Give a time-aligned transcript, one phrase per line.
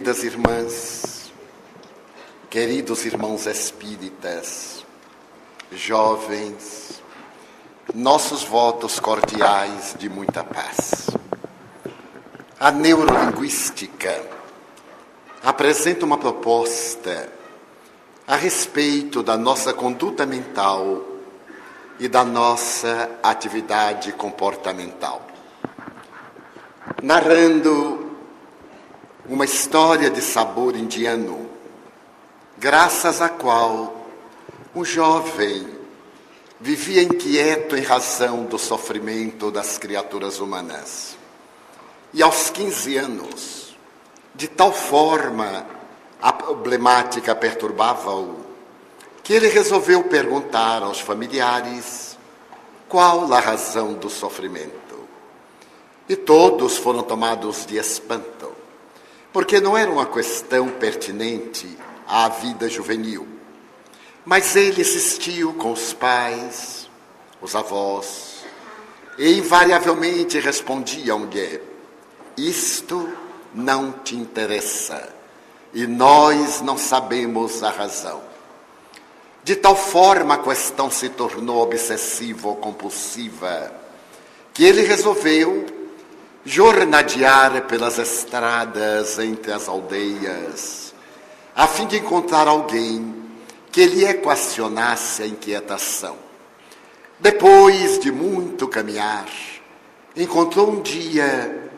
[0.00, 1.32] queridas irmãs,
[2.48, 4.82] queridos irmãos espíritas,
[5.70, 7.02] jovens,
[7.94, 11.10] nossos votos cordiais de muita paz.
[12.58, 14.22] A neurolinguística
[15.44, 17.30] apresenta uma proposta
[18.26, 21.04] a respeito da nossa conduta mental
[21.98, 25.20] e da nossa atividade comportamental.
[27.02, 27.99] Narrando
[29.30, 31.48] uma história de sabor indiano,
[32.58, 34.08] graças à qual
[34.74, 35.68] um jovem
[36.58, 41.16] vivia inquieto em razão do sofrimento das criaturas humanas.
[42.12, 43.76] E aos 15 anos,
[44.34, 45.64] de tal forma
[46.20, 48.44] a problemática perturbava-o,
[49.22, 52.18] que ele resolveu perguntar aos familiares
[52.88, 54.74] qual a razão do sofrimento.
[56.08, 58.49] E todos foram tomados de espanto,
[59.32, 63.26] porque não era uma questão pertinente à vida juvenil.
[64.24, 66.88] Mas ele insistiu com os pais,
[67.40, 68.44] os avós,
[69.18, 71.60] e invariavelmente respondiam-lhe:
[72.36, 73.08] Isto
[73.54, 75.08] não te interessa,
[75.72, 78.22] e nós não sabemos a razão.
[79.42, 83.72] De tal forma a questão se tornou obsessiva ou compulsiva
[84.52, 85.79] que ele resolveu
[86.44, 90.94] jornadear pelas estradas entre as aldeias,
[91.54, 93.14] a fim de encontrar alguém
[93.70, 96.16] que lhe equacionasse a inquietação.
[97.18, 99.28] Depois de muito caminhar,
[100.16, 101.68] encontrou um dia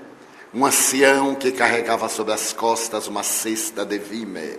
[0.54, 4.58] um ancião que carregava sobre as costas uma cesta de vime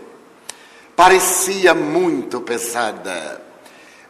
[0.95, 3.41] parecia muito pesada,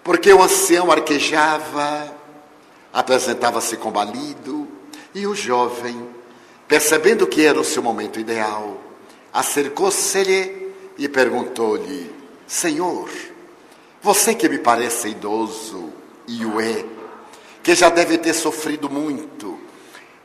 [0.04, 2.14] porque o ancião arquejava,
[2.92, 4.68] apresentava-se combalido,
[5.14, 6.10] e o jovem,
[6.68, 8.80] percebendo que era o seu momento ideal,
[9.32, 12.12] acercou-se-lhe e perguntou-lhe:
[12.48, 13.10] Senhor,
[14.02, 15.92] você que me parece idoso,
[16.28, 16.86] e o é,
[17.62, 19.60] que já deve ter sofrido muito,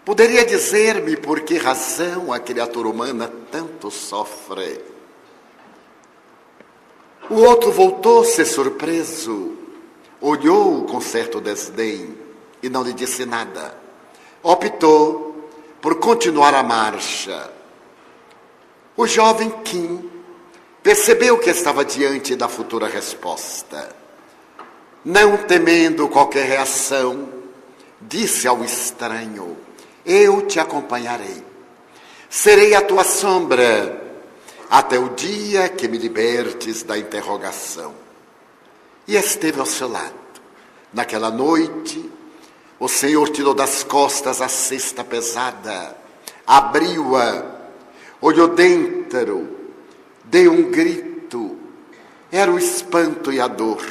[0.05, 4.81] poderia dizer-me por que razão a criatura humana tanto sofre?
[7.31, 9.53] O outro voltou-se surpreso,
[10.21, 12.17] olhou com certo desdém
[12.63, 13.88] e não lhe disse nada.
[14.43, 15.51] Optou
[15.81, 17.51] por continuar a marcha.
[18.97, 20.11] O jovem Kim
[20.83, 23.95] percebeu que estava diante da futura resposta.
[25.05, 27.29] Não temendo qualquer reação,
[28.01, 29.57] disse ao estranho:
[30.05, 31.45] Eu te acompanharei.
[32.29, 34.03] Serei a tua sombra
[34.69, 37.95] até o dia que me libertes da interrogação.
[39.07, 40.13] E esteve ao seu lado.
[40.93, 42.11] Naquela noite,
[42.79, 45.97] o Senhor tirou das costas a cesta pesada,
[46.47, 47.45] abriu-a,
[48.21, 49.57] olhou dentro,
[50.25, 51.57] deu um grito.
[52.31, 53.85] Era o espanto e a dor.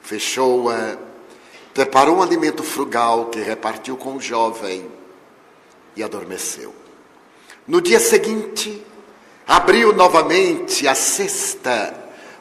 [0.00, 0.96] Fechou-a,
[1.74, 4.86] preparou um alimento frugal que repartiu com o jovem
[5.96, 6.74] e adormeceu.
[7.66, 8.84] No dia seguinte,
[9.46, 11.94] Abriu novamente a cesta,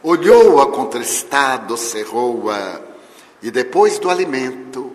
[0.04, 2.80] olhou-a contristado, cerrou-a,
[3.42, 4.91] e depois do alimento,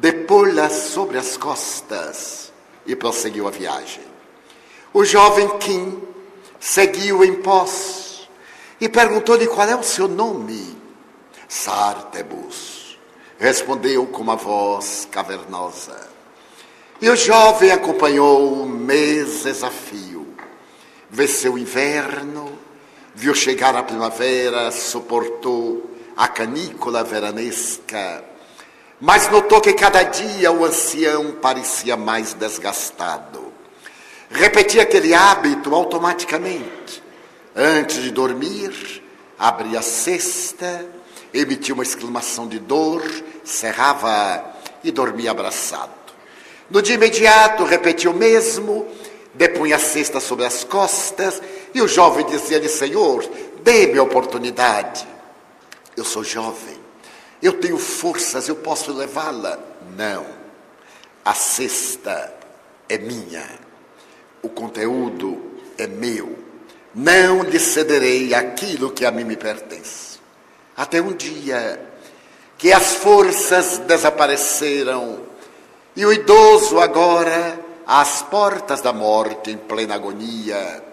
[0.00, 2.52] depô-la sobre as costas
[2.86, 4.02] e prosseguiu a viagem.
[4.92, 6.02] O jovem Kim
[6.58, 8.28] seguiu em pós
[8.80, 10.76] e perguntou-lhe qual é o seu nome.
[11.48, 12.98] Sartebus,
[13.38, 16.08] respondeu com uma voz cavernosa.
[17.00, 20.20] E o jovem acompanhou meses a fio
[21.10, 22.56] venceu o inverno,
[23.14, 28.24] viu chegar a primavera, suportou a canícula veranesca,
[29.00, 33.52] mas notou que cada dia o ancião parecia mais desgastado.
[34.30, 37.02] Repetia aquele hábito automaticamente.
[37.56, 39.02] Antes de dormir,
[39.38, 40.86] abria a cesta,
[41.32, 43.02] emitia uma exclamação de dor,
[43.42, 44.44] cerrava
[44.84, 45.90] e dormia abraçado.
[46.70, 48.86] No dia imediato, repetia o mesmo,
[49.34, 51.42] depunha a cesta sobre as costas
[51.74, 53.24] e o jovem dizia-lhe: Senhor,
[53.62, 55.06] dê-me a oportunidade.
[55.96, 56.79] Eu sou jovem,
[57.42, 59.58] eu tenho forças, eu posso levá-la.
[59.96, 60.26] Não,
[61.24, 62.32] a cesta
[62.88, 63.46] é minha,
[64.42, 65.40] o conteúdo
[65.78, 66.38] é meu.
[66.94, 70.18] Não lhe cederei aquilo que a mim me pertence.
[70.76, 71.80] Até um dia
[72.58, 75.20] que as forças desapareceram
[75.96, 80.84] e o idoso agora às portas da morte, em plena agonia,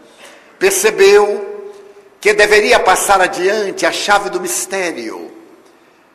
[0.57, 1.71] percebeu
[2.19, 5.36] que deveria passar adiante a chave do mistério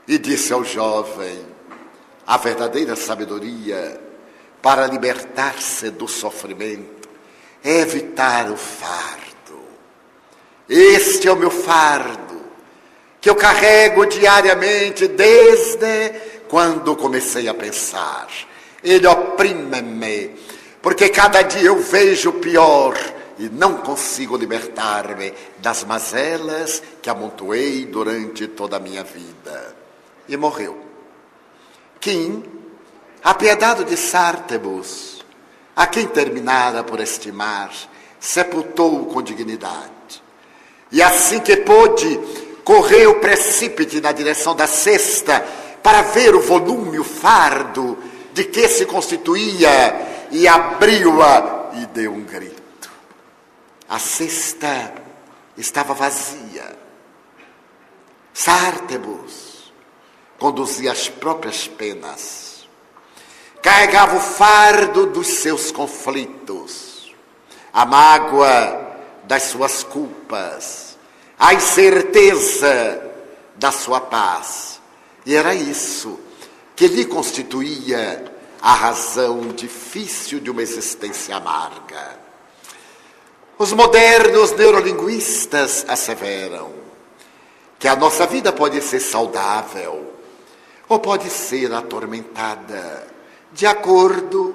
[0.07, 1.45] e disse ao jovem:
[2.27, 4.01] A verdadeira sabedoria
[4.61, 7.09] para libertar-se do sofrimento
[7.65, 9.23] é evitar o fardo.
[10.69, 12.41] Este é o meu fardo,
[13.21, 16.11] que eu carrego diariamente desde
[16.49, 18.29] quando comecei a pensar.
[18.83, 20.31] Ele oprime-me,
[20.81, 22.97] porque cada dia eu vejo pior
[23.39, 29.82] e não consigo libertar-me das mazelas que amontoei durante toda a minha vida.
[30.29, 30.79] E morreu.
[32.01, 32.43] Kim,
[33.23, 35.25] apiedado de Sártebus,
[35.75, 37.73] a quem terminara por estimar,
[38.19, 40.23] sepultou com dignidade.
[40.91, 42.19] E assim que pôde,
[42.65, 45.41] correu precípite na direção da cesta
[45.83, 47.99] para ver o volume, o fardo
[48.33, 52.91] de que se constituía e abriu-a e deu um grito.
[53.89, 54.93] A cesta
[55.57, 56.77] estava vazia.
[58.33, 59.42] Sártebus
[60.43, 62.67] conduzia as próprias penas.
[63.63, 67.15] Carregava o fardo dos seus conflitos,
[67.73, 70.99] a mágoa das suas culpas,
[71.39, 73.09] a incerteza
[73.55, 74.81] da sua paz.
[75.25, 76.19] E era isso
[76.75, 82.19] que lhe constituía a razão difícil de uma existência amarga.
[83.57, 86.73] Os modernos neurolinguistas asseveram
[87.79, 90.12] que a nossa vida pode ser saudável
[90.93, 93.07] ou pode ser atormentada,
[93.53, 94.55] de acordo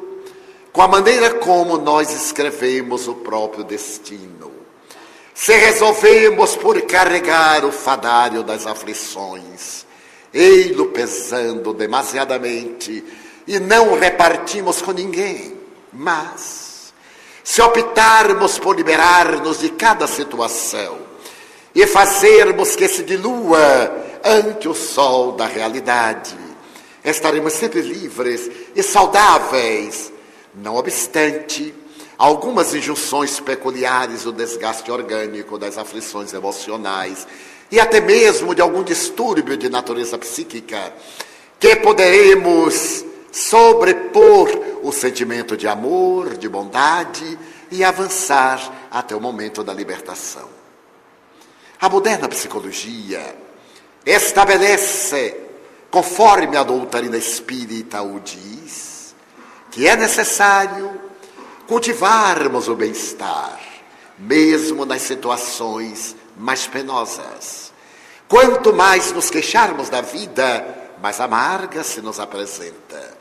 [0.71, 4.51] com a maneira como nós escrevemos o próprio destino.
[5.33, 9.85] Se resolvemos por carregar o fadário das aflições,
[10.33, 13.03] ei-lo pesando demasiadamente
[13.47, 15.57] e não repartimos com ninguém,
[15.91, 16.93] mas
[17.43, 21.06] se optarmos por liberar-nos de cada situação
[21.73, 26.35] e fazermos que se dilua ante o sol da realidade,
[27.03, 30.11] estaremos sempre livres e saudáveis,
[30.53, 31.73] não obstante
[32.17, 37.27] algumas injunções peculiares do desgaste orgânico, das aflições emocionais
[37.71, 40.93] e até mesmo de algum distúrbio de natureza psíquica,
[41.59, 44.49] que poderemos sobrepor
[44.81, 47.37] o sentimento de amor, de bondade
[47.69, 50.56] e avançar até o momento da libertação.
[51.79, 53.35] A moderna psicologia
[54.03, 55.39] estabelece,
[55.91, 59.15] conforme a doutrina espírita o diz,
[59.69, 60.99] que é necessário
[61.67, 63.59] cultivarmos o bem-estar,
[64.17, 67.71] mesmo nas situações mais penosas.
[68.27, 73.17] Quanto mais nos queixarmos da vida, mais amarga se nos apresenta.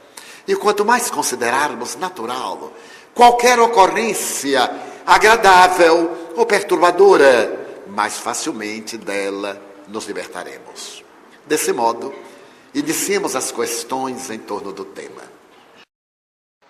[0.48, 2.72] E quanto mais considerarmos natural
[3.14, 4.70] qualquer ocorrência
[5.04, 11.05] agradável ou perturbadora, mais facilmente dela nos libertaremos.
[11.47, 12.14] Desse modo,
[12.75, 15.23] iniciemos as questões em torno do tema.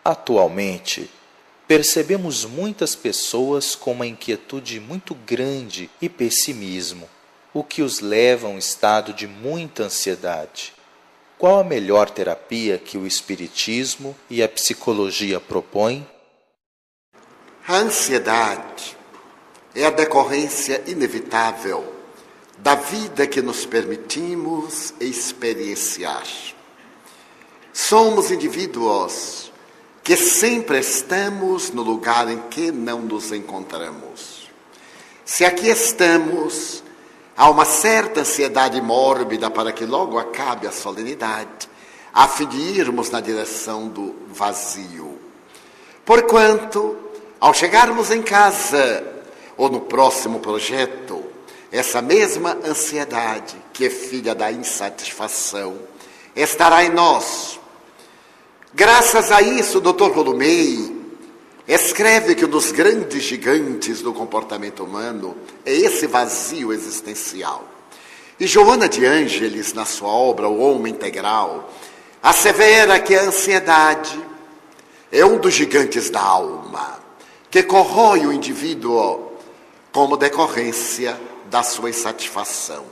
[0.04, 1.10] Atualmente,
[1.66, 7.08] percebemos muitas pessoas com uma inquietude muito grande e pessimismo,
[7.52, 10.74] o que os leva a um estado de muita ansiedade.
[11.38, 16.06] Qual a melhor terapia que o Espiritismo e a psicologia propõem?
[17.66, 18.95] A ansiedade
[19.76, 21.94] é a decorrência inevitável
[22.58, 26.26] da vida que nos permitimos experienciar.
[27.72, 29.52] Somos indivíduos
[30.02, 34.50] que sempre estamos no lugar em que não nos encontramos.
[35.24, 36.82] Se aqui estamos,
[37.36, 41.68] Há uma certa ansiedade mórbida para que logo acabe a solenidade,
[42.10, 45.18] a fim de irmos na direção do vazio.
[46.02, 46.96] Porquanto,
[47.38, 49.15] ao chegarmos em casa
[49.56, 51.24] ou no próximo projeto,
[51.72, 55.78] essa mesma ansiedade, que é filha da insatisfação,
[56.34, 57.58] estará em nós.
[58.74, 60.10] Graças a isso, o Dr.
[60.10, 60.96] Volumei
[61.66, 67.66] Escreve que um dos grandes gigantes do comportamento humano é esse vazio existencial.
[68.38, 71.68] E Joana de Ângeles, na sua obra O Homem Integral,
[72.22, 74.16] assevera que a ansiedade
[75.10, 77.00] é um dos gigantes da alma,
[77.50, 79.25] que corrói o indivíduo
[79.96, 82.84] como decorrência da sua insatisfação.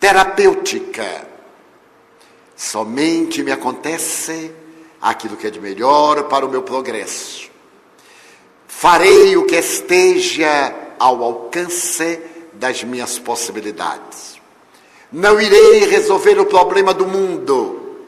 [0.00, 1.28] Terapêutica.
[2.56, 4.50] Somente me acontece
[4.98, 7.50] aquilo que é de melhor para o meu progresso
[8.66, 12.20] Farei o que esteja ao alcance
[12.54, 14.40] das minhas possibilidades.
[15.12, 17.98] Não irei resolver o problema do mundo.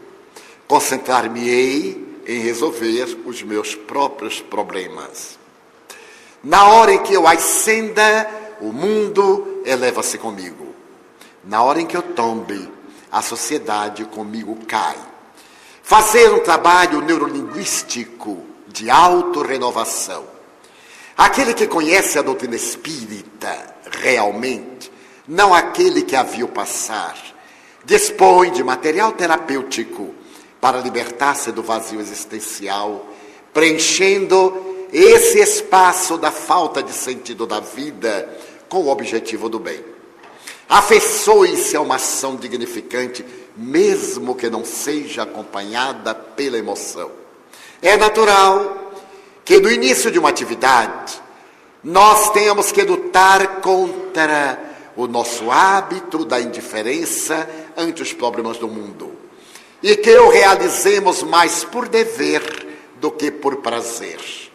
[0.67, 5.38] Concentrar-me-ei em resolver os meus próprios problemas.
[6.43, 8.29] Na hora em que eu ascenda,
[8.61, 10.75] o mundo eleva-se comigo.
[11.45, 12.71] Na hora em que eu tombe,
[13.11, 14.97] a sociedade comigo cai.
[15.83, 20.27] fazer um trabalho neurolinguístico de autorrenovação.
[21.17, 24.93] Aquele que conhece a doutrina espírita realmente,
[25.27, 27.17] não aquele que a viu passar,
[27.87, 30.15] dispõe de material terapêutico
[30.61, 33.07] para libertar-se do vazio existencial,
[33.55, 38.29] preenchendo esse espaço da falta de sentido da vida
[38.69, 39.85] com o objetivo do bem.
[40.69, 43.25] Afeiçoe-se a uma ação dignificante,
[43.57, 47.11] mesmo que não seja acompanhada pela emoção.
[47.81, 48.93] É natural
[49.45, 51.21] que no início de uma atividade
[51.83, 54.59] nós tenhamos que lutar contra
[54.97, 59.17] o nosso hábito da indiferença ante os problemas do mundo
[59.83, 62.67] e que o realizemos mais por dever
[62.97, 64.48] do que por prazer.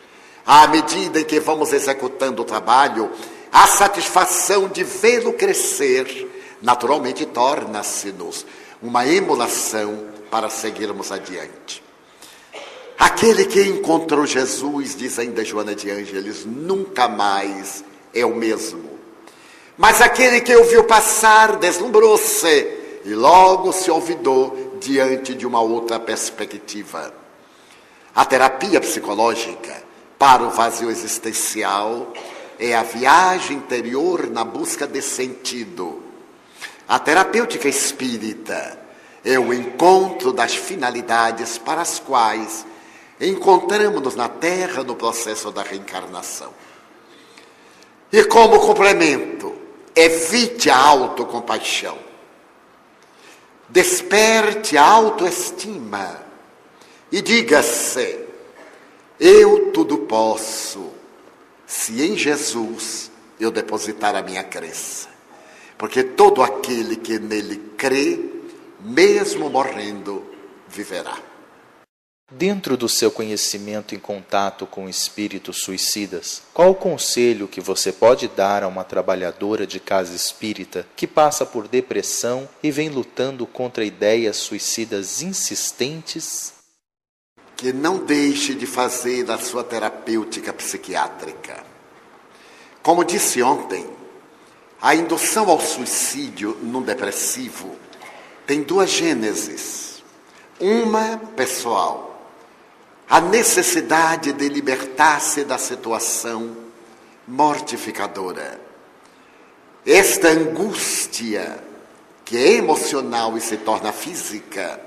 [0.45, 3.09] À medida em que vamos executando o trabalho,
[3.51, 6.29] a satisfação de vê-lo crescer
[6.61, 8.45] naturalmente torna-se-nos
[8.81, 11.83] uma emulação para seguirmos adiante.
[12.97, 17.83] Aquele que encontrou Jesus, diz ainda Joana de Ângeles, nunca mais
[18.13, 18.97] é o mesmo.
[19.77, 22.67] Mas aquele que o viu passar deslumbrou-se
[23.03, 27.13] e logo se olvidou diante de uma outra perspectiva.
[28.15, 29.82] A terapia psicológica
[30.23, 32.13] para o vazio existencial
[32.57, 36.01] é a viagem interior na busca de sentido.
[36.87, 38.79] A terapêutica espírita
[39.21, 42.65] é o encontro das finalidades para as quais
[43.19, 46.53] encontramos-nos na Terra no processo da reencarnação.
[48.09, 49.53] E como complemento,
[49.93, 51.97] evite a autocompaixão.
[53.67, 56.17] Desperte a autoestima
[57.11, 58.22] e diga-se:
[59.25, 60.91] Eu tudo posso
[61.65, 65.07] se em Jesus eu depositar a minha crença.
[65.77, 68.19] Porque todo aquele que nele crê,
[68.81, 70.25] mesmo morrendo,
[70.67, 71.17] viverá.
[72.29, 78.27] Dentro do seu conhecimento em contato com espíritos suicidas, qual o conselho que você pode
[78.27, 83.85] dar a uma trabalhadora de casa espírita que passa por depressão e vem lutando contra
[83.85, 86.61] ideias suicidas insistentes
[87.55, 91.63] que não deixe de fazer a sua terapêutica psiquiátrica.
[92.81, 93.87] Como disse ontem,
[94.81, 97.73] a indução ao suicídio num depressivo
[98.45, 100.03] tem duas gêneses.
[100.59, 102.29] Uma pessoal,
[103.09, 106.55] a necessidade de libertar-se da situação
[107.25, 108.59] mortificadora.
[109.85, 111.63] Esta angústia,
[112.25, 114.79] que é emocional e se torna física,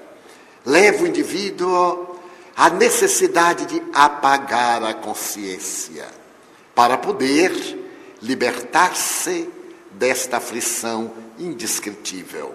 [0.64, 2.05] leva o indivíduo
[2.56, 6.06] a necessidade de apagar a consciência
[6.74, 7.52] para poder
[8.22, 9.48] libertar-se
[9.90, 12.54] desta aflição indescritível.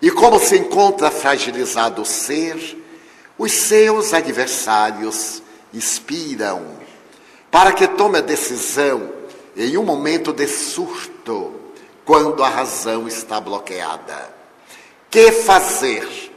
[0.00, 2.78] E como se encontra fragilizado o ser,
[3.36, 5.42] os seus adversários
[5.74, 6.78] inspiram
[7.50, 9.12] para que tome a decisão
[9.56, 11.54] em um momento de surto,
[12.04, 14.34] quando a razão está bloqueada.
[15.10, 16.32] Que fazer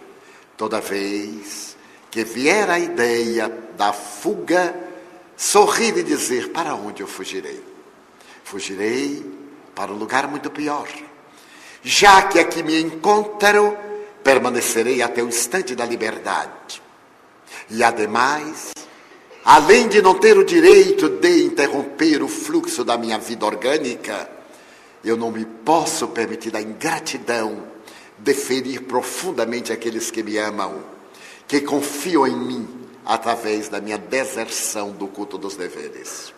[0.58, 1.73] toda vez
[2.14, 4.72] que vier a ideia da fuga,
[5.36, 7.60] sorrir e dizer: Para onde eu fugirei?
[8.44, 9.26] Fugirei
[9.74, 10.88] para um lugar muito pior.
[11.82, 13.76] Já que aqui me encontro,
[14.24, 16.84] permanecerei até o instante da liberdade.
[17.68, 18.74] E ademais,
[19.44, 24.30] além de não ter o direito de interromper o fluxo da minha vida orgânica,
[25.04, 27.64] eu não me posso permitir a ingratidão
[28.20, 30.93] de ferir profundamente aqueles que me amam
[31.48, 36.34] que confiam em mim através da minha deserção do culto dos deveres.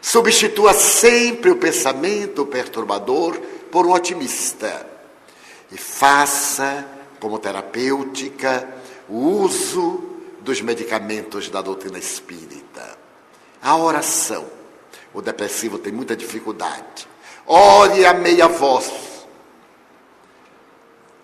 [0.00, 3.38] Substitua sempre o pensamento perturbador
[3.70, 4.86] por um otimista
[5.72, 6.86] e faça,
[7.18, 8.68] como terapêutica,
[9.08, 12.98] o uso dos medicamentos da doutrina espírita.
[13.62, 14.46] A oração.
[15.14, 17.08] O depressivo tem muita dificuldade.
[17.46, 18.92] Ore a meia voz.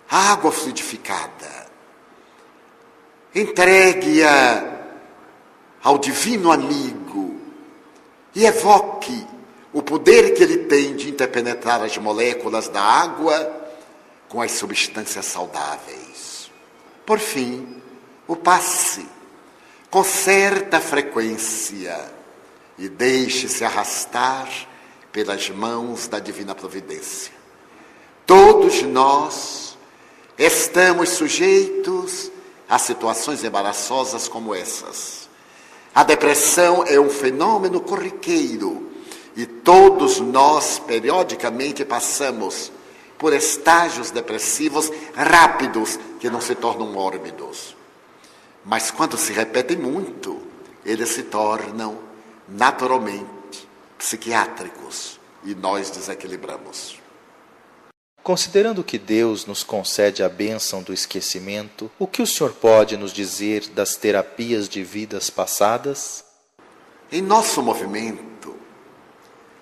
[0.09, 1.60] Água fluidificada
[3.33, 4.79] entregue-a
[5.83, 7.39] ao divino amigo
[8.35, 9.25] e evoque
[9.73, 13.61] o poder que ele tem de interpenetrar as moléculas da água
[14.27, 16.51] com as substâncias saudáveis.
[17.05, 17.81] Por fim,
[18.27, 19.05] o passe
[19.89, 21.99] com certa frequência
[22.77, 24.49] e deixe-se arrastar
[25.11, 27.33] pelas mãos da divina providência.
[28.25, 29.77] Todos nós
[30.37, 32.31] estamos sujeitos
[32.71, 35.27] a situações embaraçosas como essas.
[35.93, 38.89] A depressão é um fenômeno corriqueiro
[39.35, 42.71] e todos nós, periodicamente, passamos
[43.17, 47.75] por estágios depressivos rápidos que não se tornam mórbidos.
[48.63, 50.41] Mas quando se repetem muito,
[50.85, 51.99] eles se tornam
[52.47, 57.00] naturalmente psiquiátricos e nós desequilibramos.
[58.23, 63.11] Considerando que Deus nos concede a bênção do esquecimento, o que o senhor pode nos
[63.11, 66.23] dizer das terapias de vidas passadas?
[67.11, 68.55] Em nosso movimento,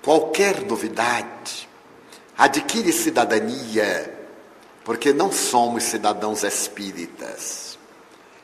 [0.02, 1.70] qualquer novidade
[2.38, 4.28] adquire cidadania,
[4.84, 7.78] porque não somos cidadãos espíritas,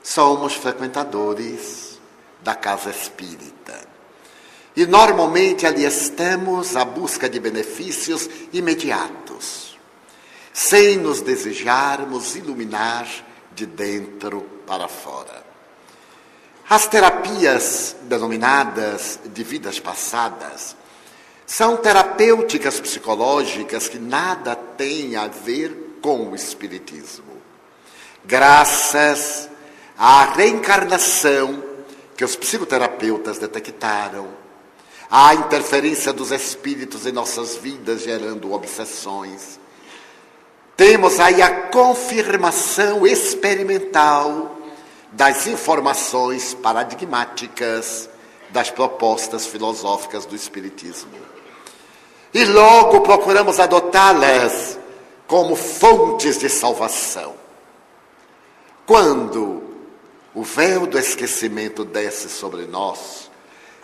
[0.02, 2.00] somos frequentadores
[2.42, 3.86] da casa espírita.
[4.76, 9.65] E normalmente ali estamos à busca de benefícios imediatos,
[10.56, 13.06] sem nos desejarmos iluminar
[13.54, 15.44] de dentro para fora.
[16.70, 20.74] As terapias denominadas de vidas passadas
[21.46, 27.36] são terapêuticas psicológicas que nada têm a ver com o Espiritismo.
[28.24, 29.50] Graças
[29.98, 31.62] à reencarnação
[32.16, 34.30] que os psicoterapeutas detectaram,
[35.12, 39.60] à interferência dos espíritos em nossas vidas gerando obsessões,
[40.76, 44.58] temos aí a confirmação experimental
[45.12, 48.10] das informações paradigmáticas
[48.50, 51.36] das propostas filosóficas do Espiritismo
[52.34, 54.78] e logo procuramos adotá-las
[55.26, 57.34] como fontes de salvação.
[58.86, 59.64] Quando
[60.34, 63.32] o véu do esquecimento desce sobre nós,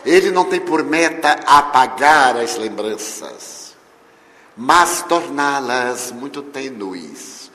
[0.05, 3.60] ele não tem por meta apagar as lembranças,
[4.55, 7.51] mas torná-las muito tênues,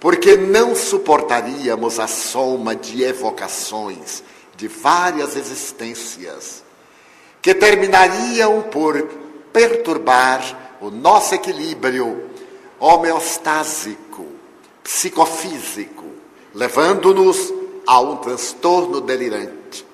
[0.00, 4.22] porque não suportaríamos a soma de evocações
[4.56, 6.62] de várias existências
[7.42, 9.02] que terminariam por
[9.52, 12.30] perturbar o nosso equilíbrio
[12.78, 14.26] homeostásico,
[14.82, 16.04] psicofísico,
[16.54, 17.52] levando-nos
[17.86, 19.86] a um transtorno delirante.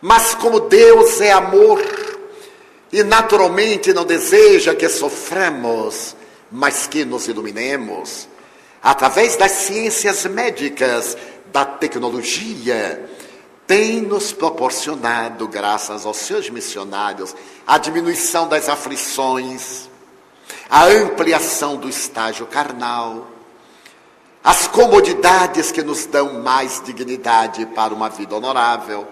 [0.00, 1.80] Mas como Deus é amor
[2.96, 6.16] e naturalmente não deseja que soframos,
[6.50, 8.26] mas que nos iluminemos,
[8.82, 11.14] através das ciências médicas,
[11.52, 13.06] da tecnologia,
[13.66, 19.90] tem nos proporcionado, graças aos seus missionários, a diminuição das aflições,
[20.70, 23.26] a ampliação do estágio carnal,
[24.42, 29.06] as comodidades que nos dão mais dignidade para uma vida honorável.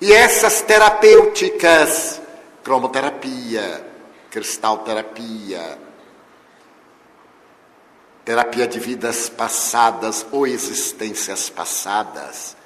[0.00, 2.20] E essas terapêuticas,
[2.62, 3.86] cromoterapia,
[4.30, 5.78] cristalterapia,
[8.24, 12.56] terapia de vidas passadas ou existências passadas,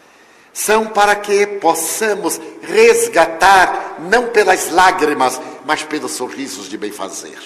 [0.53, 7.39] são para que possamos resgatar, não pelas lágrimas, mas pelos sorrisos de bem-fazer.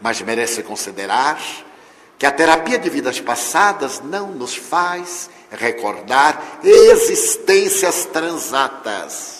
[0.00, 1.38] Mas merece considerar
[2.18, 9.35] que a terapia de vidas passadas não nos faz recordar existências transatas.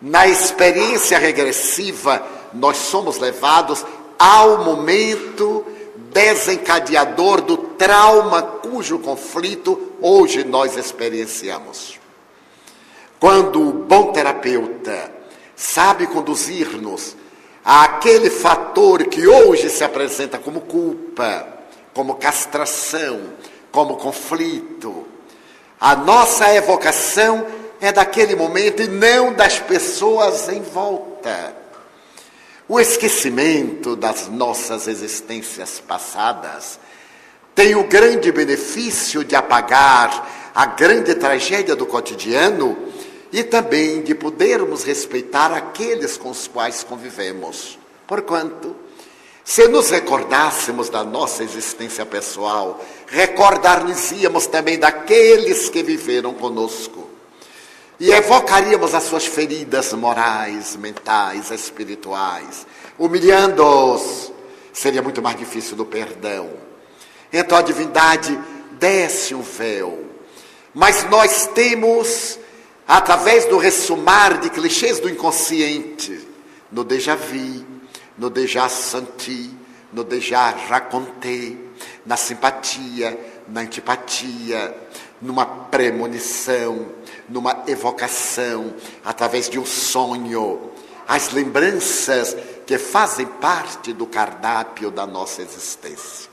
[0.00, 3.84] Na experiência regressiva, nós somos levados
[4.18, 5.64] ao momento
[6.12, 11.98] desencadeador do trauma cujo conflito hoje nós experienciamos.
[13.18, 15.12] Quando o bom terapeuta
[15.56, 17.16] sabe conduzir-nos
[17.64, 21.46] àquele fator que hoje se apresenta como culpa,
[21.92, 23.32] como castração,
[23.72, 25.06] como conflito,
[25.80, 27.44] a nossa evocação
[27.80, 31.54] é daquele momento e não das pessoas em volta.
[32.68, 36.78] O esquecimento das nossas existências passadas
[37.54, 42.76] tem o grande benefício de apagar a grande tragédia do cotidiano
[43.32, 47.78] e também de podermos respeitar aqueles com os quais convivemos.
[48.06, 48.76] Porquanto,
[49.44, 57.07] se nos recordássemos da nossa existência pessoal, recordar-nos-íamos também daqueles que viveram conosco
[58.00, 64.32] e evocaríamos as suas feridas morais, mentais, espirituais, humilhando-os,
[64.72, 66.50] seria muito mais difícil do perdão.
[67.32, 68.38] Então a divindade
[68.78, 70.06] desce o véu,
[70.72, 72.38] mas nós temos,
[72.86, 76.26] através do ressumar de clichês do inconsciente,
[76.70, 77.66] no déjà vu,
[78.16, 79.50] no déjà senti,
[79.92, 81.56] no déjà raconté,
[82.06, 84.74] na simpatia, na antipatia,
[85.20, 86.86] numa premonição,
[87.28, 90.70] numa evocação, através de um sonho,
[91.06, 92.36] as lembranças
[92.66, 96.28] que fazem parte do cardápio da nossa existência.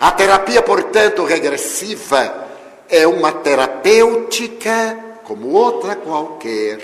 [0.00, 2.46] A terapia, portanto, regressiva
[2.88, 6.80] é uma terapêutica como outra qualquer,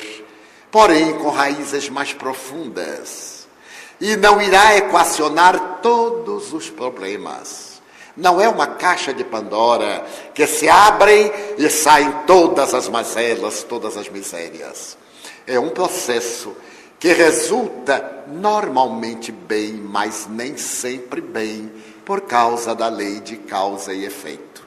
[0.70, 3.46] porém com raízes mais profundas.
[4.00, 7.71] E não irá equacionar todos os problemas,
[8.16, 13.96] Não é uma caixa de Pandora que se abrem e saem todas as mazelas, todas
[13.96, 14.98] as misérias.
[15.46, 16.54] É um processo
[16.98, 21.72] que resulta normalmente bem, mas nem sempre bem,
[22.04, 24.66] por causa da lei de causa e efeito.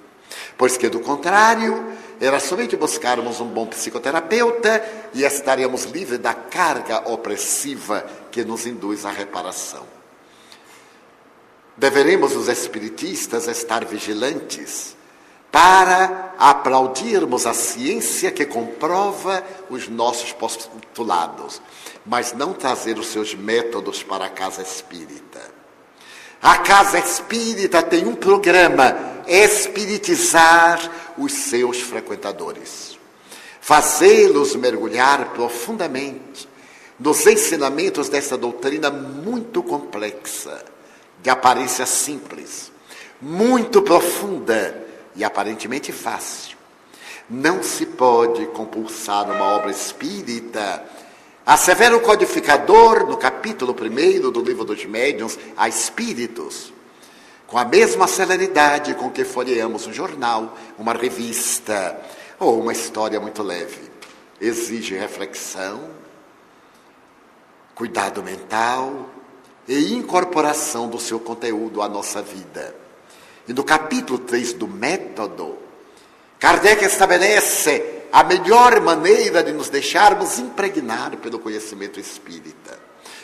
[0.58, 7.10] Pois que, do contrário, era somente buscarmos um bom psicoterapeuta e estaríamos livres da carga
[7.10, 9.95] opressiva que nos induz à reparação.
[11.78, 14.96] Deveremos, os espiritistas, estar vigilantes
[15.52, 21.62] para aplaudirmos a ciência que comprova os nossos postulados,
[22.06, 25.42] mas não trazer os seus métodos para a casa espírita.
[26.42, 30.80] A casa espírita tem um programa: espiritizar
[31.18, 32.98] os seus frequentadores,
[33.60, 36.48] fazê-los mergulhar profundamente
[36.98, 40.75] nos ensinamentos dessa doutrina muito complexa
[41.26, 42.72] de aparência simples,
[43.20, 44.86] muito profunda
[45.16, 46.56] e aparentemente fácil.
[47.28, 50.86] Não se pode compulsar uma obra espírita.
[51.44, 56.72] Assevera o codificador, no capítulo 1 do livro dos médiuns, a espíritos,
[57.48, 62.00] com a mesma celeridade com que folheamos um jornal, uma revista
[62.38, 63.82] ou uma história muito leve.
[64.40, 65.90] Exige reflexão,
[67.74, 69.10] cuidado mental,
[69.68, 72.76] e incorporação do seu conteúdo à nossa vida.
[73.48, 75.58] E no capítulo 3 do método,
[76.40, 82.80] Kardec estabelece a melhor maneira de nos deixarmos impregnar pelo conhecimento espírita.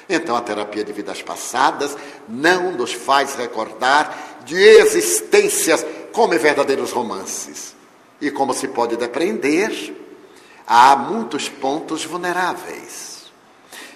[0.10, 1.96] Então, a terapia de vidas passadas
[2.28, 7.76] não nos faz recordar de existências como verdadeiros romances.
[8.20, 9.96] E como se pode depreender,
[10.68, 13.32] há muitos pontos vulneráveis.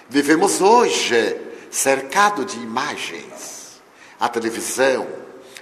[0.08, 1.45] Vivemos hoje
[1.76, 3.82] cercado de imagens.
[4.18, 5.06] A televisão,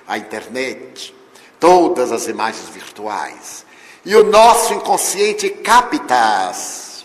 [0.06, 1.12] a internet,
[1.58, 3.66] todas as imagens virtuais.
[4.04, 7.04] E o nosso inconsciente capta-as.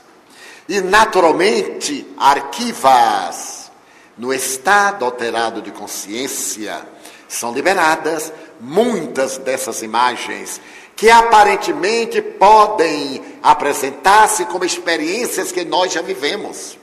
[0.68, 3.72] E naturalmente arquiva-as.
[4.16, 6.86] No estado alterado de consciência,
[7.28, 10.62] são liberadas muitas dessas imagens
[10.96, 16.79] que aparentemente podem apresentar-se como experiências que nós já vivemos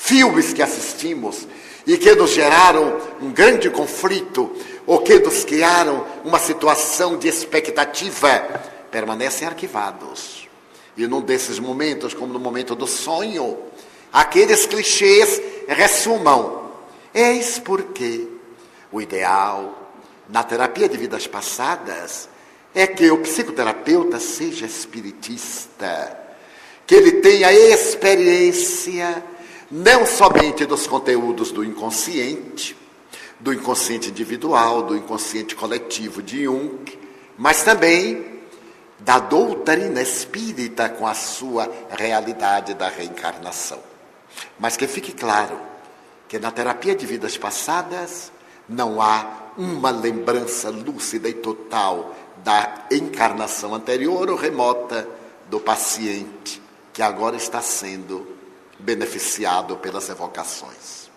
[0.00, 1.46] filmes que assistimos
[1.86, 4.50] e que nos geraram um grande conflito
[4.86, 10.48] ou que nos criaram uma situação de expectativa, permanecem arquivados.
[10.96, 13.58] E num desses momentos, como no momento do sonho,
[14.12, 16.70] aqueles clichês ressumam.
[17.14, 18.26] Eis porque
[18.90, 19.92] o ideal
[20.28, 22.28] na terapia de vidas passadas
[22.74, 26.18] é que o psicoterapeuta seja espiritista,
[26.86, 29.22] que ele tenha experiência
[29.70, 32.76] não somente dos conteúdos do inconsciente,
[33.38, 36.98] do inconsciente individual, do inconsciente coletivo de Jung,
[37.38, 38.40] mas também
[38.98, 43.78] da doutrina espírita com a sua realidade da reencarnação.
[44.58, 45.58] Mas que fique claro
[46.28, 48.30] que na terapia de vidas passadas
[48.68, 55.08] não há uma lembrança lúcida e total da encarnação anterior ou remota
[55.48, 56.60] do paciente
[56.92, 58.39] que agora está sendo
[58.80, 61.10] beneficiado pelas evocações.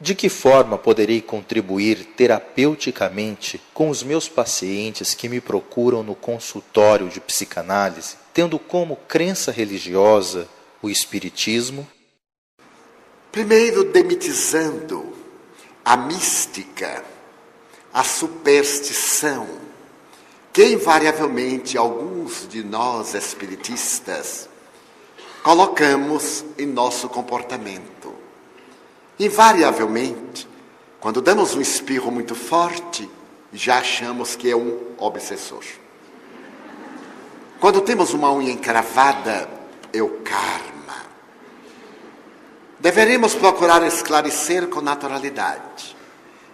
[0.00, 7.08] De que forma poderei contribuir terapeuticamente com os meus pacientes que me procuram no consultório
[7.10, 10.48] de psicanálise, tendo como crença religiosa
[10.80, 11.86] o Espiritismo?
[13.30, 15.14] Primeiro, demitizando
[15.84, 17.04] a mística,
[17.92, 19.46] a superstição,
[20.52, 24.49] que invariavelmente alguns de nós espiritistas
[25.42, 28.14] colocamos em nosso comportamento.
[29.18, 30.48] Invariavelmente,
[30.98, 33.08] quando damos um espirro muito forte,
[33.52, 35.64] já achamos que é um obsessor.
[37.58, 39.48] Quando temos uma unha encravada,
[39.92, 40.70] é o karma.
[42.78, 45.96] Deveríamos procurar esclarecer com naturalidade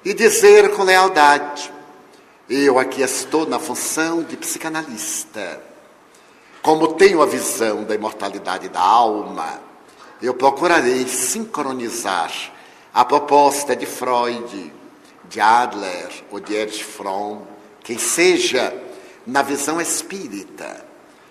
[0.05, 1.73] e dizer com lealdade:
[2.49, 5.63] eu aqui estou na função de psicanalista
[6.67, 9.61] como tenho a visão da imortalidade da alma,
[10.21, 12.33] eu procurarei sincronizar
[12.93, 14.73] a proposta de Freud,
[15.29, 17.43] de Adler ou de Erich Fromm,
[17.85, 18.75] quem seja,
[19.25, 20.85] na visão espírita.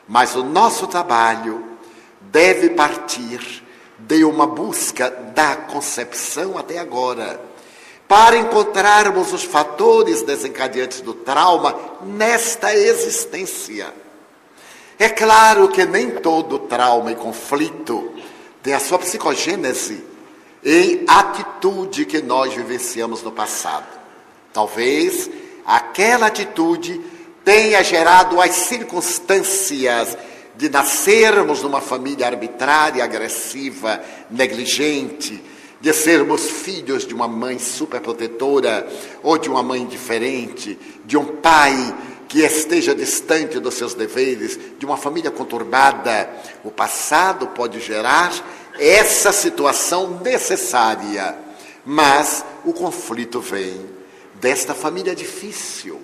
[0.08, 1.65] Mas o nosso trabalho
[2.21, 3.62] deve partir
[4.00, 7.41] de uma busca da concepção até agora,
[8.08, 14.04] para encontrarmos os fatores desencadeantes do trauma nesta existência
[14.97, 18.13] é claro que nem todo trauma e conflito
[18.63, 20.03] tem a sua psicogênese
[20.63, 23.86] em atitude que nós vivenciamos no passado.
[24.51, 25.29] Talvez
[25.65, 26.99] aquela atitude
[27.43, 30.17] tenha gerado as circunstâncias
[30.55, 35.43] de nascermos numa família arbitrária, agressiva, negligente,
[35.79, 38.88] de sermos filhos de uma mãe superprotetora
[39.21, 41.75] ou de uma mãe indiferente, de um pai
[42.27, 46.29] que esteja distante dos seus deveres, de uma família conturbada,
[46.63, 48.33] o passado pode gerar
[48.79, 51.38] essa situação necessária,
[51.85, 53.85] mas o conflito vem
[54.35, 56.01] desta família difícil,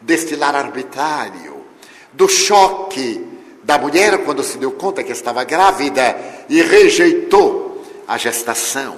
[0.00, 1.64] deste lar arbitrário,
[2.12, 3.26] do choque
[3.62, 6.16] da mulher quando se deu conta que estava grávida
[6.48, 8.96] e rejeitou a gestação,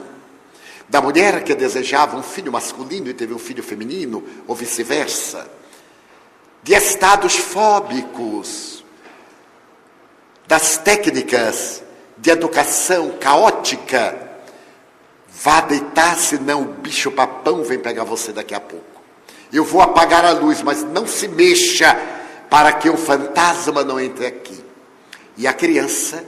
[0.88, 5.50] da mulher que desejava um filho masculino e teve um filho feminino, ou vice-versa,
[6.62, 8.84] de estados fóbicos,
[10.46, 11.82] das técnicas
[12.18, 14.28] de educação caótica.
[15.28, 18.84] Vá deitar, senão o bicho papão vem pegar você daqui a pouco.
[19.52, 21.96] Eu vou apagar a luz, mas não se mexa
[22.50, 24.62] para que o fantasma não entre aqui.
[25.36, 26.24] E a criança,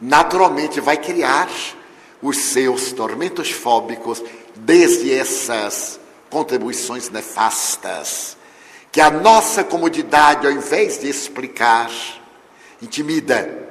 [0.00, 1.48] naturalmente, vai criar
[2.20, 4.22] os seus tormentos fóbicos
[4.56, 8.37] desde essas contribuições nefastas,
[8.90, 11.90] que a nossa comodidade, ao invés de explicar,
[12.80, 13.68] intimida,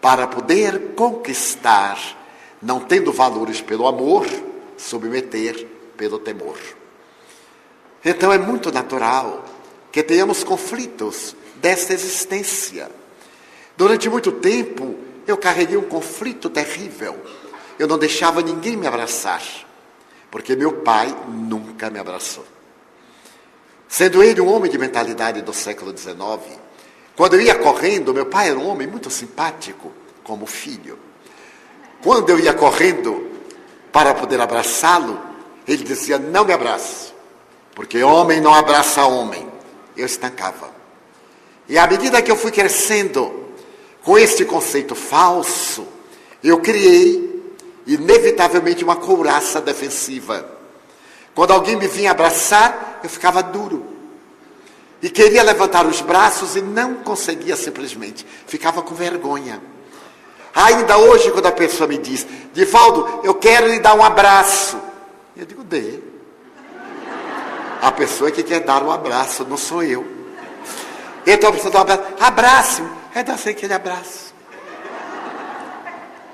[0.00, 1.98] para poder conquistar,
[2.60, 4.26] não tendo valores pelo amor,
[4.76, 6.58] submeter pelo temor.
[8.04, 9.44] Então é muito natural
[9.92, 12.90] que tenhamos conflitos desta existência.
[13.76, 17.16] Durante muito tempo, eu carreguei um conflito terrível.
[17.78, 19.42] Eu não deixava ninguém me abraçar,
[20.30, 22.44] porque meu pai nunca me abraçou.
[23.92, 26.58] Sendo ele um homem de mentalidade do século XIX,
[27.14, 29.92] quando eu ia correndo, meu pai era um homem muito simpático,
[30.24, 30.98] como filho.
[32.02, 33.30] Quando eu ia correndo
[33.92, 35.20] para poder abraçá-lo,
[35.68, 37.12] ele dizia: Não me abrace,
[37.74, 39.46] porque homem não abraça homem.
[39.94, 40.70] Eu estancava.
[41.68, 43.44] E à medida que eu fui crescendo
[44.02, 45.86] com este conceito falso,
[46.42, 47.44] eu criei
[47.86, 50.51] inevitavelmente uma couraça defensiva.
[51.34, 53.86] Quando alguém me vinha abraçar, eu ficava duro.
[55.02, 58.26] E queria levantar os braços e não conseguia simplesmente.
[58.46, 59.60] Ficava com vergonha.
[60.54, 64.78] Ainda hoje, quando a pessoa me diz, Divaldo, eu quero lhe dar um abraço.
[65.36, 65.98] Eu digo, dê.
[67.80, 70.06] A pessoa que quer dar um abraço, não sou eu.
[71.26, 72.12] Então a pessoa dá um abraço.
[72.20, 72.82] Abraço.
[73.14, 74.32] É dar aquele abraço.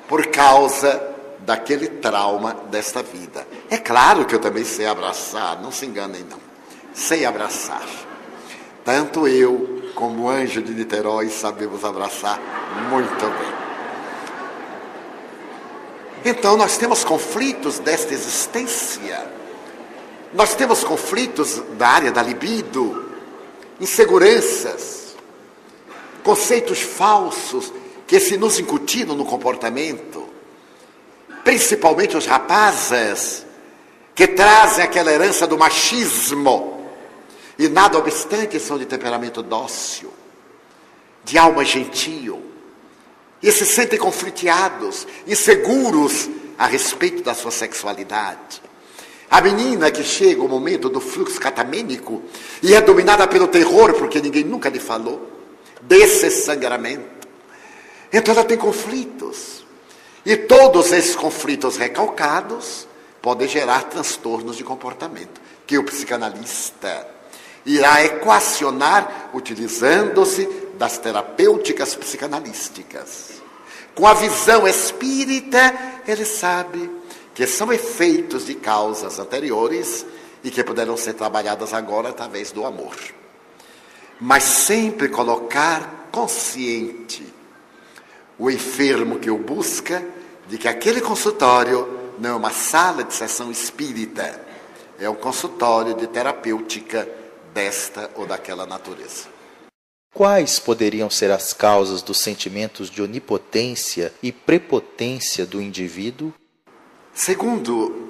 [0.07, 1.18] Por causa
[1.49, 3.49] daquele trauma desta vida.
[3.71, 6.37] É claro que eu também sei abraçar, não se enganem não.
[6.93, 7.89] Sei abraçar.
[8.85, 12.39] Tanto eu como o anjo de Niterói sabemos abraçar
[12.91, 13.53] muito bem.
[16.33, 19.27] Então nós temos conflitos desta existência.
[20.35, 23.11] Nós temos conflitos da área da libido,
[23.81, 25.17] inseguranças,
[26.23, 27.73] conceitos falsos
[28.07, 30.28] que se nos incutiram no comportamento,
[31.49, 33.47] principalmente os rapazes,
[34.15, 36.85] que trazem aquela herança do machismo
[37.59, 40.13] e nada obstante são de temperamento dócil,
[41.25, 42.43] de alma gentil,
[43.43, 48.61] e se sentem confliteados, inseguros a respeito da sua sexualidade.
[49.31, 52.23] A menina que chega o momento do fluxo catamênico
[52.63, 55.33] e é dominada pelo terror, porque ninguém nunca lhe falou
[55.81, 57.27] desse sangramento.
[58.13, 59.67] Então ela tem conflitos.
[60.29, 62.87] E todos esses conflitos recalcados
[63.23, 67.09] podem gerar transtornos de comportamento, que o psicanalista
[67.65, 73.41] irá equacionar utilizando-se das terapêuticas psicanalísticas.
[73.95, 75.75] Com a visão espírita,
[76.07, 76.91] ele sabe
[77.35, 80.05] que são efeitos de causas anteriores
[80.45, 82.97] e que poderão ser trabalhadas agora através do amor.
[84.21, 87.27] Mas sempre colocar consciente
[88.39, 90.18] o enfermo que o busca
[90.49, 91.87] de que aquele consultório
[92.19, 94.41] não é uma sala de sessão espírita,
[94.99, 97.09] é um consultório de terapêutica
[97.53, 99.29] desta ou daquela natureza.
[100.13, 106.33] Quais poderiam ser as causas dos sentimentos de onipotência e prepotência do indivíduo?
[107.13, 108.09] Segundo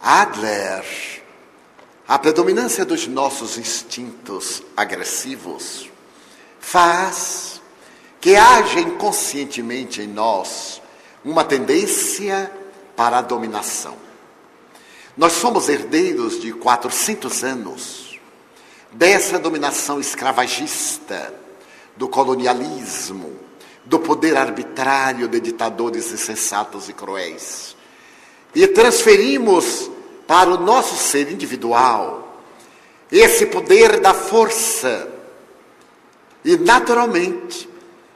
[0.00, 0.84] Adler,
[2.06, 5.90] a predominância dos nossos instintos agressivos
[6.60, 7.60] faz
[8.20, 10.82] que haja inconscientemente em nós
[11.26, 12.50] uma tendência
[12.94, 13.96] para a dominação.
[15.16, 18.20] Nós somos herdeiros de 400 anos
[18.92, 21.34] dessa dominação escravagista,
[21.96, 23.40] do colonialismo,
[23.84, 27.76] do poder arbitrário de ditadores insensatos e cruéis.
[28.54, 29.90] E transferimos
[30.26, 32.40] para o nosso ser individual
[33.10, 35.08] esse poder da força.
[36.44, 37.68] E naturalmente,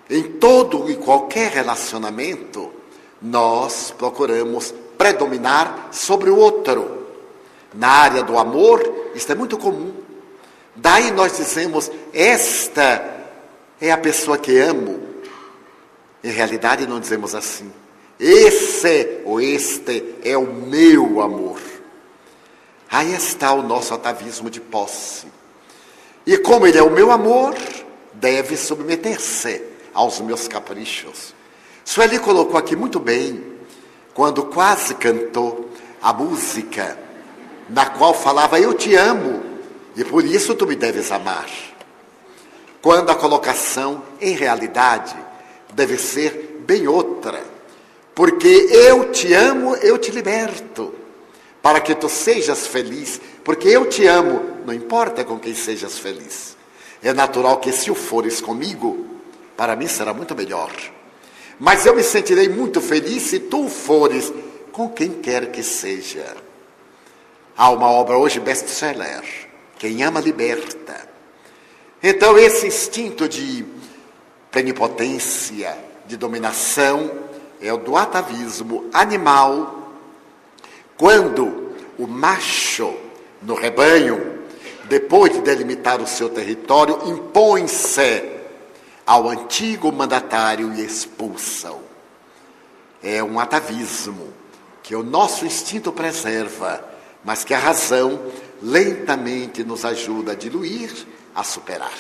[0.09, 2.80] em todo e qualquer relacionamento,
[3.21, 7.07] nós procuramos predominar sobre o outro.
[7.75, 9.95] Na área do amor, isso é muito comum.
[10.75, 13.29] Daí nós dizemos: esta
[13.81, 15.01] é a pessoa que amo.
[16.23, 17.73] Em realidade, não dizemos assim.
[18.19, 21.59] Esse ou este é o meu amor.
[22.91, 25.27] Aí está o nosso atavismo de posse.
[26.27, 27.55] E como ele é o meu amor,
[28.13, 29.63] deve submeter-se
[29.95, 31.35] aos meus caprichos.
[31.91, 33.45] Sueli colocou aqui muito bem,
[34.15, 35.69] quando quase cantou
[36.01, 36.97] a música
[37.69, 39.43] na qual falava: Eu te amo
[39.97, 41.51] e por isso tu me deves amar.
[42.81, 45.17] Quando a colocação, em realidade,
[45.75, 47.43] deve ser bem outra.
[48.15, 50.95] Porque eu te amo, eu te liberto.
[51.61, 53.21] Para que tu sejas feliz.
[53.43, 56.57] Porque eu te amo, não importa com quem sejas feliz.
[57.03, 59.07] É natural que se o fores comigo,
[59.57, 60.71] para mim será muito melhor.
[61.61, 64.33] Mas eu me sentirei muito feliz se tu fores
[64.73, 66.35] com quem quer que seja.
[67.55, 69.23] Há uma obra hoje best-seller.
[69.79, 71.07] Quem ama liberta.
[72.03, 73.67] Então, esse instinto de
[74.51, 77.11] plenipotência, de dominação,
[77.61, 79.93] é o do atavismo animal,
[80.97, 82.95] quando o macho
[83.43, 84.45] no rebanho,
[84.85, 88.40] depois de delimitar o seu território, impõe-se
[89.11, 91.83] ao antigo mandatário e expulsa-o.
[93.03, 94.33] É um atavismo
[94.85, 96.85] que o nosso instinto preserva,
[97.25, 98.21] mas que a razão
[98.63, 100.93] lentamente nos ajuda a diluir
[101.35, 101.99] a superar.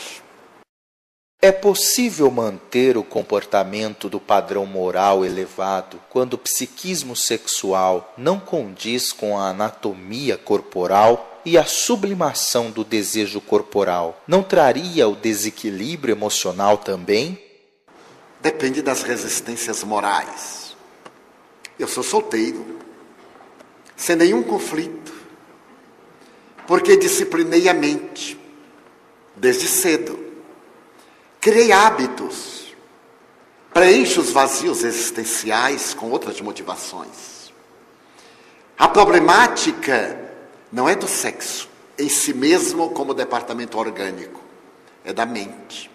[1.42, 9.12] É possível manter o comportamento do padrão moral elevado quando o psiquismo sexual não condiz
[9.12, 16.78] com a anatomia corporal e a sublimação do desejo corporal não traria o desequilíbrio emocional
[16.78, 17.42] também?
[18.40, 20.76] Depende das resistências morais.
[21.78, 22.78] Eu sou solteiro,
[23.96, 25.14] sem nenhum conflito,
[26.66, 28.38] porque disciplinei a mente
[29.36, 30.18] desde cedo.
[31.40, 32.76] Criei hábitos,
[33.72, 37.52] preencho os vazios existenciais com outras motivações.
[38.78, 40.29] A problemática
[40.72, 41.68] não é do sexo
[41.98, 44.40] em si mesmo como departamento orgânico,
[45.04, 45.90] é da mente.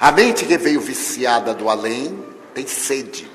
[0.00, 2.24] A mente que veio viciada do além
[2.54, 3.30] tem sede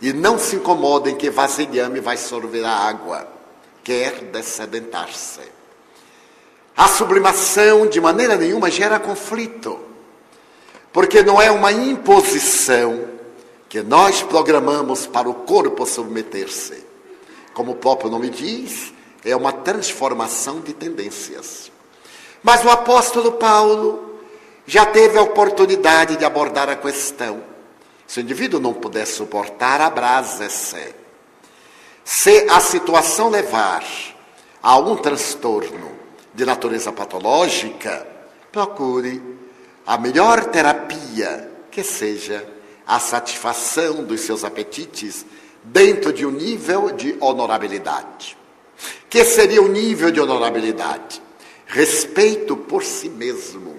[0.00, 3.26] e não se incomoda em que vasilhame vai sorver a água,
[3.82, 5.40] quer descedentar-se.
[6.76, 9.80] A sublimação, de maneira nenhuma, gera conflito,
[10.92, 13.08] porque não é uma imposição
[13.68, 16.84] que nós programamos para o corpo submeter-se.
[17.52, 18.93] Como o próprio nome diz,
[19.24, 21.72] é uma transformação de tendências.
[22.42, 24.20] Mas o apóstolo Paulo
[24.66, 27.42] já teve a oportunidade de abordar a questão.
[28.06, 30.94] Se o indivíduo não puder suportar, abrasa-se.
[32.04, 33.82] Se a situação levar
[34.62, 35.92] a um transtorno
[36.34, 38.06] de natureza patológica,
[38.52, 39.22] procure
[39.86, 42.46] a melhor terapia que seja
[42.86, 45.24] a satisfação dos seus apetites
[45.62, 48.36] dentro de um nível de honorabilidade.
[49.08, 51.22] Que seria o nível de honorabilidade?
[51.66, 53.76] Respeito por si mesmo,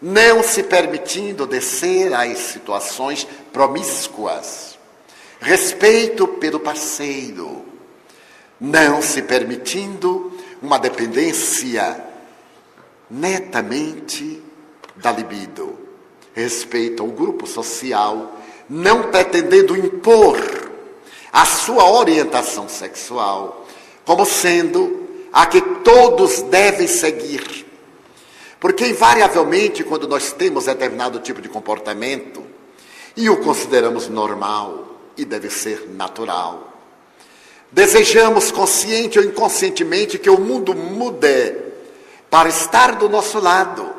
[0.00, 4.78] não se permitindo descer às situações promíscuas.
[5.40, 7.64] Respeito pelo parceiro,
[8.60, 12.04] não se permitindo uma dependência
[13.10, 14.42] netamente
[14.96, 15.78] da libido.
[16.32, 20.38] Respeito ao grupo social, não pretendendo impor
[21.32, 23.59] a sua orientação sexual
[24.10, 27.64] como sendo a que todos devem seguir.
[28.58, 32.42] Porque, invariavelmente, quando nós temos determinado tipo de comportamento
[33.16, 36.66] e o consideramos normal e deve ser natural,
[37.70, 41.54] Desejamos consciente ou inconscientemente que o mundo mude
[42.28, 43.94] para estar do nosso lado,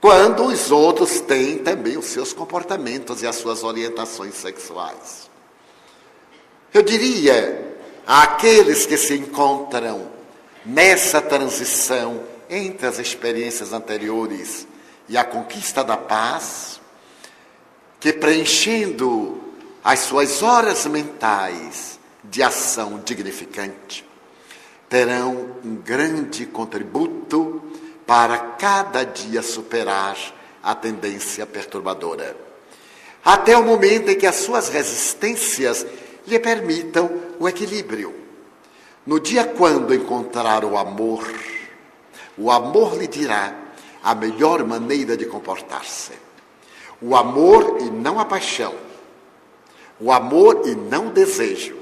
[0.00, 5.28] quando os outros têm também os seus comportamentos e as suas orientações sexuais.
[6.72, 7.73] Eu diria
[8.06, 10.10] àqueles que se encontram
[10.64, 14.66] nessa transição entre as experiências anteriores
[15.08, 16.80] e a conquista da paz,
[18.00, 19.42] que preenchendo
[19.82, 21.94] as suas horas mentais,
[22.24, 24.04] de ação dignificante
[24.88, 27.62] terão um grande contributo
[28.06, 30.16] para cada dia superar
[30.62, 32.36] a tendência perturbadora.
[33.24, 35.86] Até o momento em que as suas resistências
[36.26, 38.14] lhe permitam o equilíbrio.
[39.06, 41.24] No dia quando encontrar o amor,
[42.36, 43.54] O amor lhe dirá
[44.02, 46.12] a melhor maneira de comportar-se.
[47.00, 48.74] O amor e não a paixão.
[50.00, 51.76] O amor e não o desejo.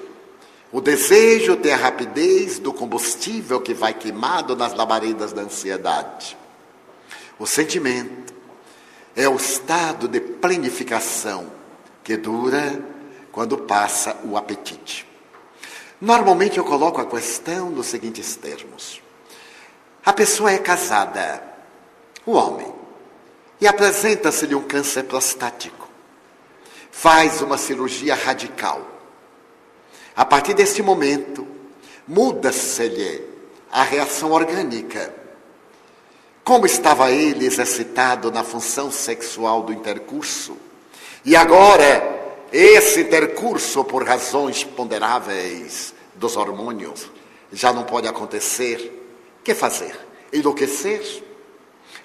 [0.70, 6.36] O desejo tem a rapidez do combustível que vai queimado nas labaredas da ansiedade.
[7.38, 8.34] O sentimento
[9.16, 11.50] é o estado de planificação
[12.04, 12.82] que dura
[13.32, 15.08] quando passa o apetite.
[15.98, 19.00] Normalmente eu coloco a questão nos seguintes termos:
[20.04, 21.42] a pessoa é casada,
[22.26, 22.72] o homem,
[23.60, 25.88] e apresenta-se-lhe um câncer prostático.
[26.90, 28.86] Faz uma cirurgia radical.
[30.14, 31.46] A partir deste momento,
[32.06, 33.24] muda-se-lhe
[33.70, 35.14] a reação orgânica.
[36.44, 40.56] Como estava ele exercitado na função sexual do intercurso,
[41.24, 42.21] e agora
[42.52, 47.10] esse intercurso, por razões ponderáveis dos hormônios,
[47.50, 49.00] já não pode acontecer.
[49.42, 49.98] Que fazer?
[50.32, 51.24] Enlouquecer?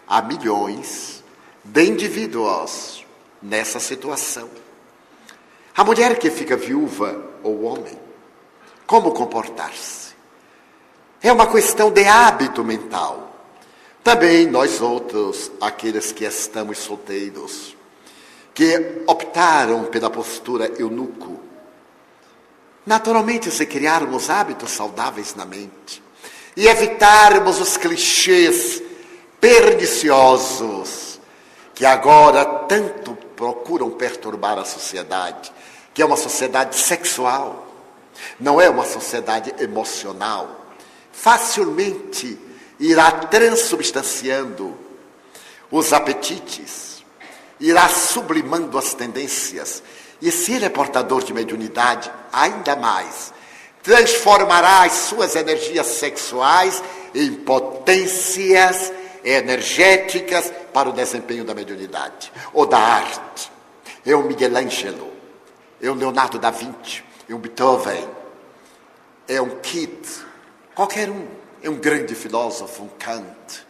[0.08, 1.24] Há milhões
[1.64, 3.06] de indivíduos
[3.42, 4.50] nessa situação.
[5.76, 8.00] A mulher que fica viúva ou homem,
[8.88, 10.16] como comportar-se?
[11.22, 13.36] É uma questão de hábito mental.
[14.04, 17.77] Também nós outros, aqueles que estamos solteiros,
[18.58, 21.40] que optaram pela postura eunuco.
[22.84, 26.02] Naturalmente, se criarmos hábitos saudáveis na mente
[26.56, 28.82] e evitarmos os clichês
[29.40, 31.20] perniciosos
[31.76, 35.54] que agora tanto procuram perturbar a sociedade,
[35.94, 37.68] que é uma sociedade sexual,
[38.40, 40.66] não é uma sociedade emocional,
[41.12, 42.36] facilmente
[42.80, 44.76] irá transubstanciando
[45.70, 46.87] os apetites,
[47.60, 49.82] irá sublimando as tendências.
[50.22, 53.34] E se ele é portador de mediunidade, ainda mais,
[53.84, 56.84] transformará as suas energias sexuais
[57.14, 58.92] em potências
[59.24, 63.52] energéticas para o desempenho da mediunidade ou da arte.
[64.06, 65.12] É um Michelangelo,
[65.82, 68.08] é um Leonardo da Vinci, é um Beethoven,
[69.28, 70.26] é um Keats,
[70.74, 71.28] qualquer um,
[71.62, 73.66] é um grande filósofo, um Kant.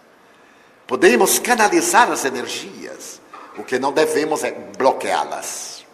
[0.85, 3.16] Podemos canalizar as energias
[3.58, 5.86] o que não devemos é bloqueá-las,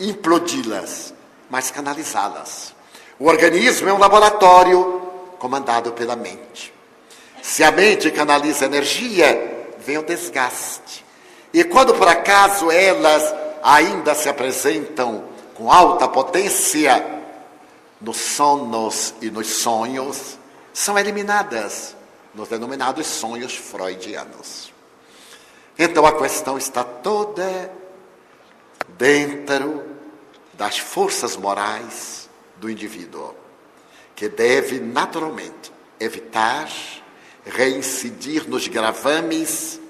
[0.00, 1.12] implodi-las,
[1.50, 2.74] mas canalizá-las.
[3.18, 5.00] O organismo é um laboratório
[5.38, 6.72] comandado pela mente.
[7.42, 11.04] Se a mente canaliza energia, vem o desgaste.
[11.52, 17.04] E quando por acaso elas ainda se apresentam com alta potência,
[18.00, 20.38] nos sonos e nos sonhos,
[20.72, 21.94] são eliminadas
[22.34, 24.71] nos denominados sonhos freudianos.
[25.84, 27.68] Então a questão está toda
[28.90, 29.82] dentro
[30.52, 33.34] das forças morais do indivíduo,
[34.14, 36.70] que deve naturalmente evitar
[37.44, 39.80] reincidir nos gravames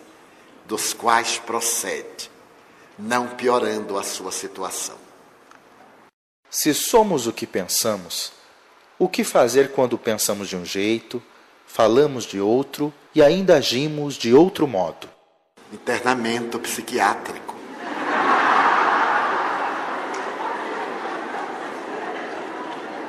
[0.64, 2.30] dos quais procede,
[2.99, 4.97] não piorando a sua situação.
[6.49, 8.32] Se somos o que pensamos,
[8.99, 11.22] o que fazer quando pensamos de um jeito,
[11.66, 15.12] falamos de outro e ainda agimos de outro modo?
[15.73, 17.55] Internamento psiquiátrico.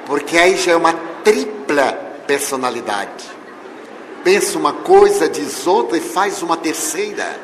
[0.05, 0.93] Porque aí já é uma
[1.23, 1.93] tripla
[2.27, 3.25] personalidade.
[4.23, 7.39] Pensa uma coisa, diz outra e faz uma terceira.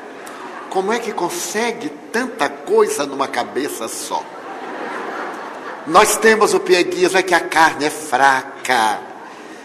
[0.70, 4.24] Como é que consegue tanta coisa numa cabeça só?
[5.88, 9.00] Nós temos o pieguismo é que a carne é fraca.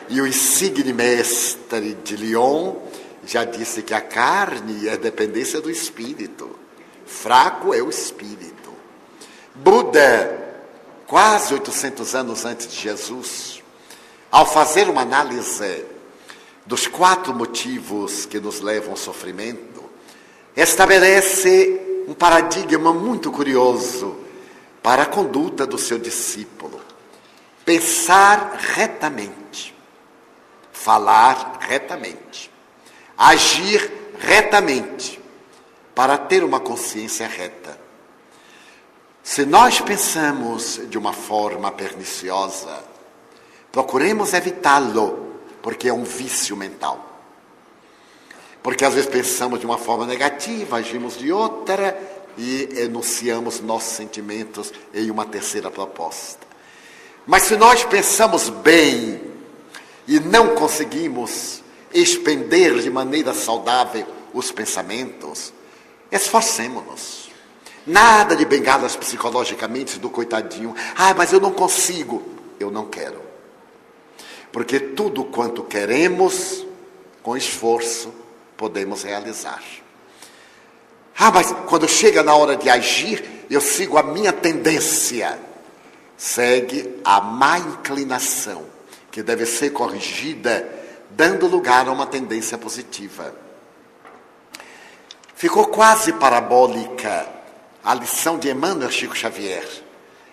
[0.08, 2.74] E o insigne mestre de Lyon
[3.26, 6.58] já disse que a carne é dependência do espírito.
[7.06, 8.72] Fraco é o espírito.
[9.54, 10.62] Buda,
[11.06, 13.62] quase 800 anos antes de Jesus,
[14.30, 15.84] ao fazer uma análise
[16.66, 19.84] dos quatro motivos que nos levam ao sofrimento,
[20.56, 24.16] estabelece um paradigma muito curioso
[24.82, 26.80] para a conduta do seu discípulo.
[27.64, 29.74] Pensar retamente,
[30.72, 32.53] falar retamente
[33.16, 35.20] agir retamente,
[35.94, 37.78] para ter uma consciência reta.
[39.22, 42.84] Se nós pensamos de uma forma perniciosa,
[43.72, 47.12] procuremos evitá-lo, porque é um vício mental.
[48.62, 51.98] Porque às vezes pensamos de uma forma negativa, agimos de outra
[52.36, 56.44] e enunciamos nossos sentimentos em uma terceira proposta.
[57.26, 59.22] Mas se nós pensamos bem
[60.06, 61.63] e não conseguimos
[61.94, 65.52] expender de maneira saudável os pensamentos,
[66.10, 67.30] esforcemos-nos.
[67.86, 70.74] Nada de bengalas psicologicamente do coitadinho.
[70.96, 72.22] Ah, mas eu não consigo.
[72.58, 73.20] Eu não quero.
[74.50, 76.66] Porque tudo quanto queremos,
[77.22, 78.12] com esforço,
[78.56, 79.62] podemos realizar.
[81.16, 85.38] Ah, mas quando chega na hora de agir, eu sigo a minha tendência.
[86.16, 88.64] Segue a má inclinação,
[89.10, 90.83] que deve ser corrigida,
[91.16, 93.34] dando lugar a uma tendência positiva.
[95.34, 97.28] Ficou quase parabólica
[97.82, 99.66] a lição de Emmanuel Chico Xavier,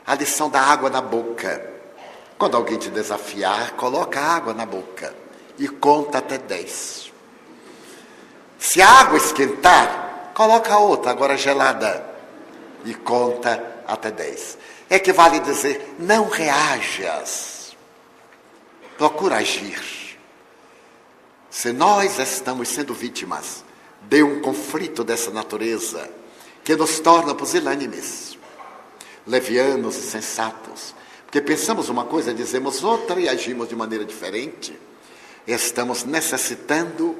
[0.05, 1.69] a lição da água na boca.
[2.37, 5.13] Quando alguém te desafiar, coloca água na boca
[5.59, 7.11] e conta até dez.
[8.57, 12.05] Se a água esquentar, coloca outra, agora gelada,
[12.85, 14.57] e conta até dez.
[14.89, 17.75] É que vale dizer, não reajas.
[18.97, 20.00] Procura agir.
[21.61, 23.63] Se nós estamos sendo vítimas
[24.09, 26.09] de um conflito dessa natureza,
[26.63, 28.35] que nos torna pusilânimes,
[29.27, 34.75] levianos e sensatos, porque pensamos uma coisa, dizemos outra e agimos de maneira diferente,
[35.45, 37.15] estamos necessitando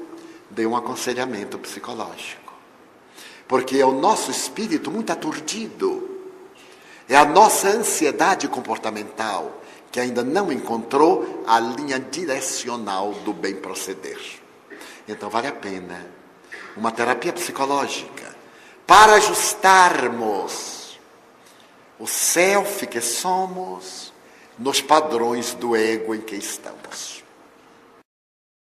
[0.49, 2.51] de um aconselhamento psicológico.
[3.47, 6.19] Porque é o nosso espírito muito aturdido,
[7.07, 9.61] é a nossa ansiedade comportamental
[9.91, 14.19] que ainda não encontrou a linha direcional do bem proceder.
[15.07, 16.07] Então vale a pena
[16.77, 18.35] uma terapia psicológica
[18.87, 20.99] para ajustarmos
[21.99, 24.13] o self que somos
[24.57, 27.20] nos padrões do ego em que estamos.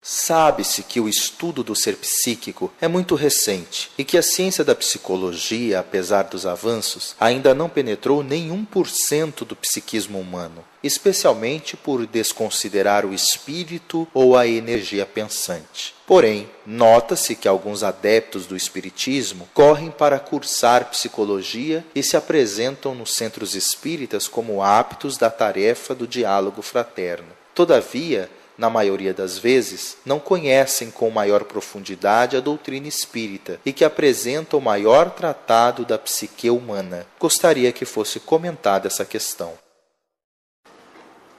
[0.08, 4.76] Sabe-se que o estudo do ser psíquico é muito recente e que a ciência da
[4.76, 12.06] psicologia, apesar dos avanços, ainda não penetrou nenhum por cento do psiquismo humano, especialmente por
[12.06, 15.96] desconsiderar o espírito ou a energia pensante.
[16.06, 23.16] Porém, nota-se que alguns adeptos do espiritismo correm para cursar psicologia e se apresentam nos
[23.16, 27.30] centros espíritas como aptos da tarefa do diálogo fraterno.
[27.56, 33.84] Todavia, na maioria das vezes, não conhecem com maior profundidade a doutrina espírita e que
[33.84, 37.06] apresenta o maior tratado da psique humana.
[37.20, 39.54] Gostaria que fosse comentada essa questão.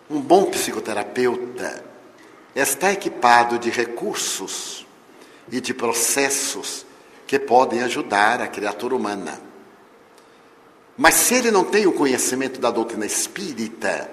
[0.08, 1.82] Um bom psicoterapeuta
[2.54, 4.86] está equipado de recursos
[5.50, 6.86] e de processos
[7.26, 9.40] que podem ajudar a criatura humana.
[10.96, 14.10] Mas se ele não tem o conhecimento da doutrina espírita,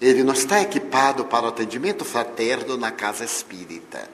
[0.00, 4.08] ele não está equipado para o atendimento fraterno na casa espírita.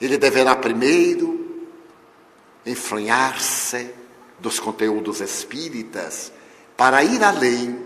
[0.00, 1.66] Ele deverá primeiro
[2.64, 3.90] enfronhar-se
[4.38, 6.30] dos conteúdos espíritas
[6.76, 7.78] para ir além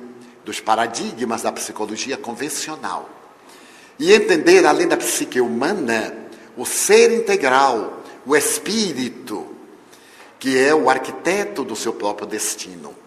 [0.45, 3.09] dos paradigmas da psicologia convencional
[3.99, 6.14] e entender, além da psique humana,
[6.57, 9.47] o ser integral, o espírito,
[10.38, 13.02] que é o arquiteto do seu próprio destino.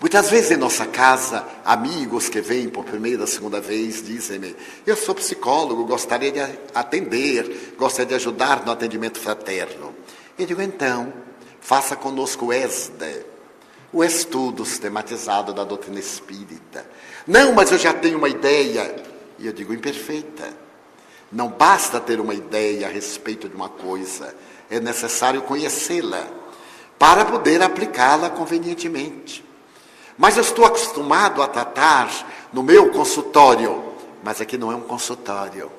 [0.00, 5.14] Muitas vezes em nossa casa, amigos que vêm por primeira, segunda vez dizem-me: Eu sou
[5.14, 6.40] psicólogo, gostaria de
[6.74, 9.94] atender, gostaria de ajudar no atendimento fraterno.
[10.38, 11.12] Eu digo: Então,
[11.60, 13.26] faça conosco o ESDE,
[13.92, 16.86] o estudo sistematizado da doutrina espírita.
[17.26, 18.96] Não, mas eu já tenho uma ideia.
[19.38, 20.48] E eu digo: Imperfeita.
[21.30, 24.34] Não basta ter uma ideia a respeito de uma coisa,
[24.70, 26.26] é necessário conhecê-la
[26.98, 29.49] para poder aplicá-la convenientemente.
[30.20, 32.10] Mas eu estou acostumado a tratar
[32.52, 33.82] no meu consultório.
[34.22, 35.72] Mas aqui não é um consultório.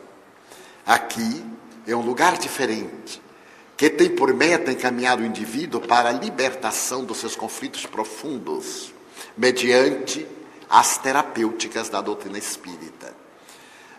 [0.84, 1.46] Aqui
[1.86, 3.22] é um lugar diferente,
[3.78, 8.92] que tem por meta encaminhar o indivíduo para a libertação dos seus conflitos profundos,
[9.38, 10.28] mediante
[10.68, 13.16] as terapêuticas da doutrina espírita.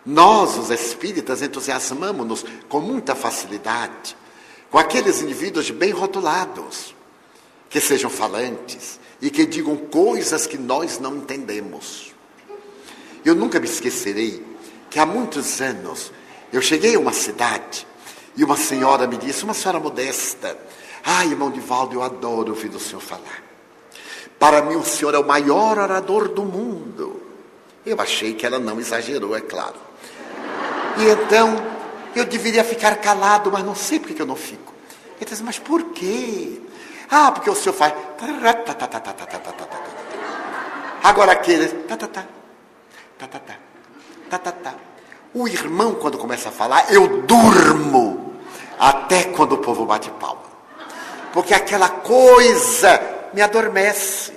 [0.04, 4.16] Nós, os espíritas, entusiasmamos-nos com muita facilidade
[4.72, 6.96] com aqueles indivíduos bem rotulados,
[7.70, 12.12] que sejam falantes, e que digam coisas que nós não entendemos.
[13.24, 14.44] Eu nunca me esquecerei
[14.90, 16.12] que há muitos anos
[16.52, 17.86] eu cheguei a uma cidade
[18.36, 20.58] e uma senhora me disse, uma senhora modesta,
[21.04, 23.44] ai, irmão Divaldo, eu adoro ouvir o senhor falar.
[24.40, 27.22] Para mim, o senhor é o maior orador do mundo.
[27.86, 29.76] Eu achei que ela não exagerou, é claro.
[30.98, 31.54] E então,
[32.16, 34.74] eu deveria ficar calado, mas não sei por que eu não fico.
[35.20, 36.60] Ele disse, mas por quê?
[37.14, 37.92] Ah, porque o senhor faz.
[41.04, 41.68] Agora aquele.
[45.34, 48.36] O irmão, quando começa a falar, eu durmo
[48.78, 50.40] até quando o povo bate palma.
[51.34, 52.98] Porque aquela coisa
[53.34, 54.32] me adormece.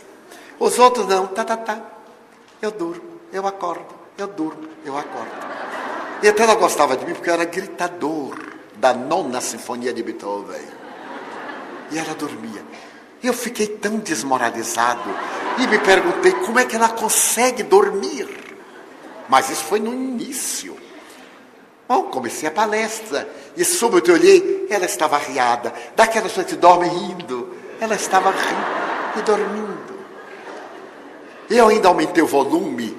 [0.59, 1.27] Os outros não.
[1.27, 1.79] Tá, tá, tá.
[2.61, 5.31] Eu durmo, eu acordo, eu durmo, eu acordo.
[6.21, 8.37] E até ela gostava de mim porque eu era gritador
[8.75, 10.84] da nona sinfonia de Beethoven.
[11.91, 12.63] E ela dormia.
[13.23, 15.09] Eu fiquei tão desmoralizado
[15.57, 18.27] e me perguntei como é que ela consegue dormir.
[19.27, 20.77] Mas isso foi no início.
[21.87, 25.73] Bom, comecei a palestra e súbito eu olhei, ela estava arriada.
[25.95, 29.95] Daquela pessoa que dorme rindo, ela estava rindo e dormindo.
[31.49, 32.97] Eu ainda aumentei o volume,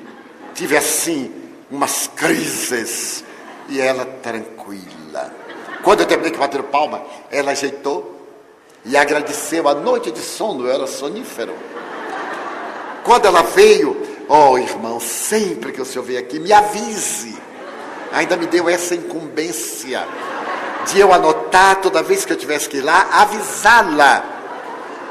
[0.55, 1.33] tive assim
[1.71, 3.25] umas crises
[3.69, 5.35] e ela tranquila.
[5.83, 8.16] Quando eu terminei que bater palma, ela ajeitou
[8.87, 11.55] e agradeceu a noite de sono, eu era sonífero.
[13.03, 17.37] Quando ela veio, oh irmão, sempre que o senhor vier aqui, me avise.
[18.13, 20.07] Ainda me deu essa incumbência
[20.87, 24.25] de eu anotar toda vez que eu tivesse que ir lá, avisá-la,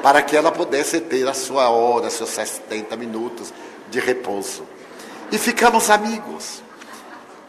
[0.01, 3.53] para que ela pudesse ter a sua hora, seus 70 minutos
[3.89, 4.63] de repouso.
[5.31, 6.63] E ficamos amigos.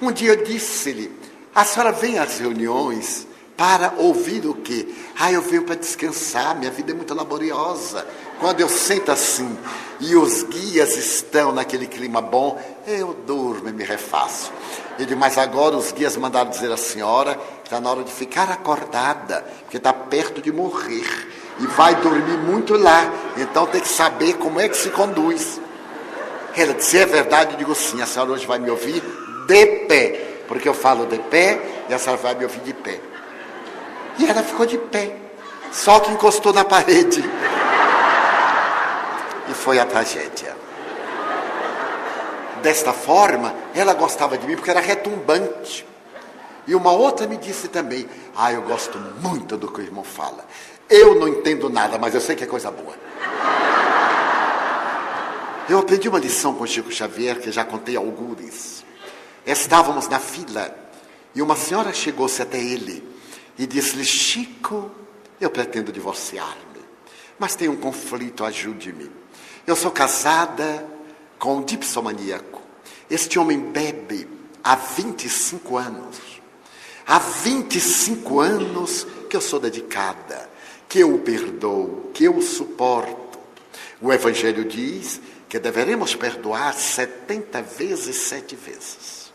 [0.02, 1.12] Um dia eu disse-lhe:
[1.54, 3.26] a senhora vem às reuniões
[3.56, 4.88] para ouvir o quê?
[5.18, 8.06] Ah, eu venho para descansar, minha vida é muito laboriosa.
[8.38, 9.56] Quando eu sento assim
[9.98, 14.52] e os guias estão naquele clima bom, eu durmo e me refaço.
[14.98, 18.50] Ele mas agora os guias mandaram dizer à senhora que está na hora de ficar
[18.50, 21.06] acordada, porque está perto de morrer
[21.58, 23.10] e vai dormir muito lá.
[23.38, 25.60] Então tem que saber como é que se conduz.
[26.54, 27.52] Ela disse, é verdade?
[27.52, 29.02] Eu digo, sim, a senhora hoje vai me ouvir
[29.46, 33.00] de pé, porque eu falo de pé e a senhora vai me ouvir de pé.
[34.18, 35.16] E ela ficou de pé,
[35.72, 37.22] só que encostou na parede.
[39.48, 40.56] E foi a tragédia.
[42.62, 45.86] Desta forma, ela gostava de mim porque era retumbante.
[46.66, 50.44] E uma outra me disse também: Ah, eu gosto muito do que o irmão fala.
[50.88, 52.94] Eu não entendo nada, mas eu sei que é coisa boa.
[55.68, 58.84] Eu aprendi uma lição com Chico Xavier, que já contei algures.
[59.44, 60.74] Estávamos na fila
[61.34, 63.15] e uma senhora chegou-se até ele
[63.58, 64.90] e disse-lhe: Chico,
[65.40, 66.82] eu pretendo divorciar-me,
[67.38, 69.10] mas tenho um conflito, ajude-me.
[69.66, 70.86] Eu sou casada
[71.38, 72.62] com um dipsomaníaco.
[73.10, 74.28] Este homem bebe
[74.62, 76.18] há 25 anos.
[77.06, 80.50] Há 25 anos que eu sou dedicada,
[80.88, 83.38] que eu o perdoo, que eu o suporto.
[84.00, 89.32] O Evangelho diz que deveremos perdoar 70 vezes, sete vezes.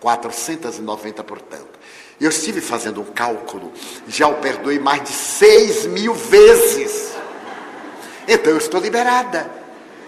[0.00, 1.78] 490, portanto.
[2.20, 3.72] Eu estive fazendo um cálculo,
[4.06, 7.12] já o perdoei mais de seis mil vezes.
[8.28, 9.50] Então eu estou liberada.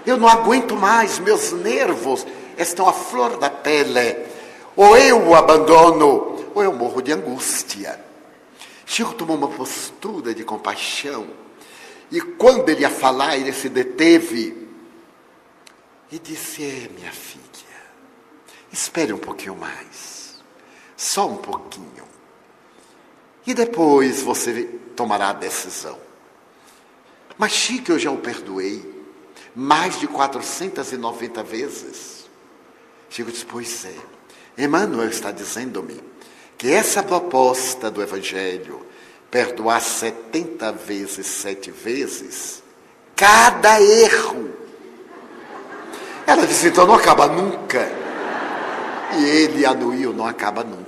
[0.07, 2.27] Eu não aguento mais, meus nervos
[2.59, 4.27] estão à flor da pele.
[4.77, 8.01] Ou eu o abandono, ou eu morro de angústia.
[8.87, 11.27] Chico tomou uma postura de compaixão.
[12.11, 14.69] E quando ele ia falar, ele se deteve
[16.13, 17.43] e disse: É, minha filha,
[18.71, 20.14] espere um pouquinho mais.
[20.97, 22.05] Só um pouquinho.
[23.47, 24.65] E depois você
[24.97, 25.99] tomará a decisão.
[27.37, 28.95] Mas Chico, eu já o perdoei
[29.55, 32.29] mais de 490 vezes.
[33.11, 33.95] Chico disse: Pois é.
[34.57, 36.01] Emmanuel está dizendo-me
[36.57, 38.87] que essa proposta do Evangelho,
[39.31, 42.63] perdoar 70 vezes, sete vezes,
[43.17, 44.51] cada erro.
[46.27, 47.87] Ela disse: Então não acaba nunca.
[49.19, 50.84] E ele anuiu: Não acaba nunca.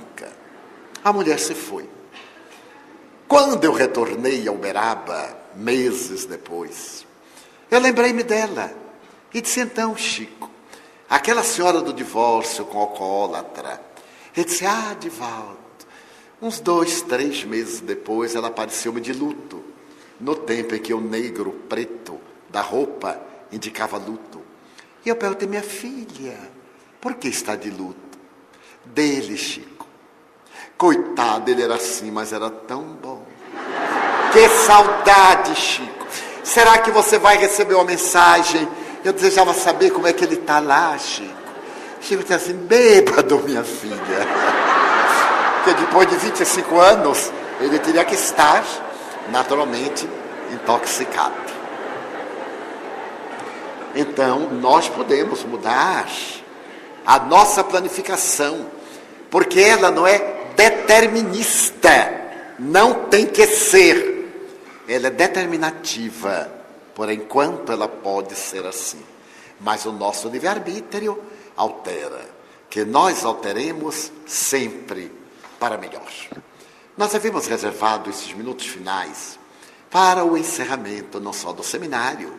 [1.07, 1.89] A mulher se foi.
[3.29, 7.07] Quando eu retornei a Uberaba, meses depois,
[7.71, 8.73] eu lembrei-me dela
[9.33, 10.51] e disse: então, Chico,
[11.09, 13.81] aquela senhora do divórcio com alcoólatra.
[14.35, 15.57] Ele disse: ah, Divaldo.
[16.41, 19.63] Uns dois, três meses depois, ela apareceu-me de luto,
[20.19, 23.17] no tempo em que o negro preto da roupa
[23.49, 24.41] indicava luto.
[25.05, 26.37] E eu perguntei: minha filha,
[26.99, 28.19] por que está de luto?
[28.83, 29.76] Dele, Chico.
[30.77, 33.23] Coitado, ele era assim, mas era tão bom.
[34.31, 36.05] Que saudade, Chico.
[36.43, 38.67] Será que você vai receber uma mensagem?
[39.03, 41.33] Eu desejava saber como é que ele está lá, Chico.
[41.99, 43.97] Chico disse assim: bêbado, minha filha.
[45.63, 48.63] Porque depois de 25 anos, ele teria que estar,
[49.31, 50.07] naturalmente,
[50.53, 51.33] intoxicado.
[53.95, 56.05] Então, nós podemos mudar
[57.03, 58.67] a nossa planificação,
[59.31, 62.11] porque ela não é determinista,
[62.57, 64.17] não tem que ser.
[64.87, 66.51] Ela é determinativa,
[66.95, 69.01] por enquanto ela pode ser assim.
[69.61, 71.23] Mas o nosso livre-arbítrio
[71.55, 72.25] altera,
[72.69, 75.11] que nós alteremos sempre
[75.59, 76.11] para melhor.
[76.97, 79.37] Nós havíamos reservado esses minutos finais
[79.91, 82.33] para o encerramento não só do seminário,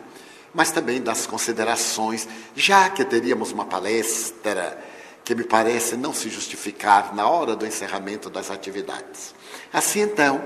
[0.53, 4.77] mas também das considerações, já que teríamos uma palestra
[5.23, 9.35] que me parece não se justificar na hora do encerramento das atividades.
[9.71, 10.41] Assim então,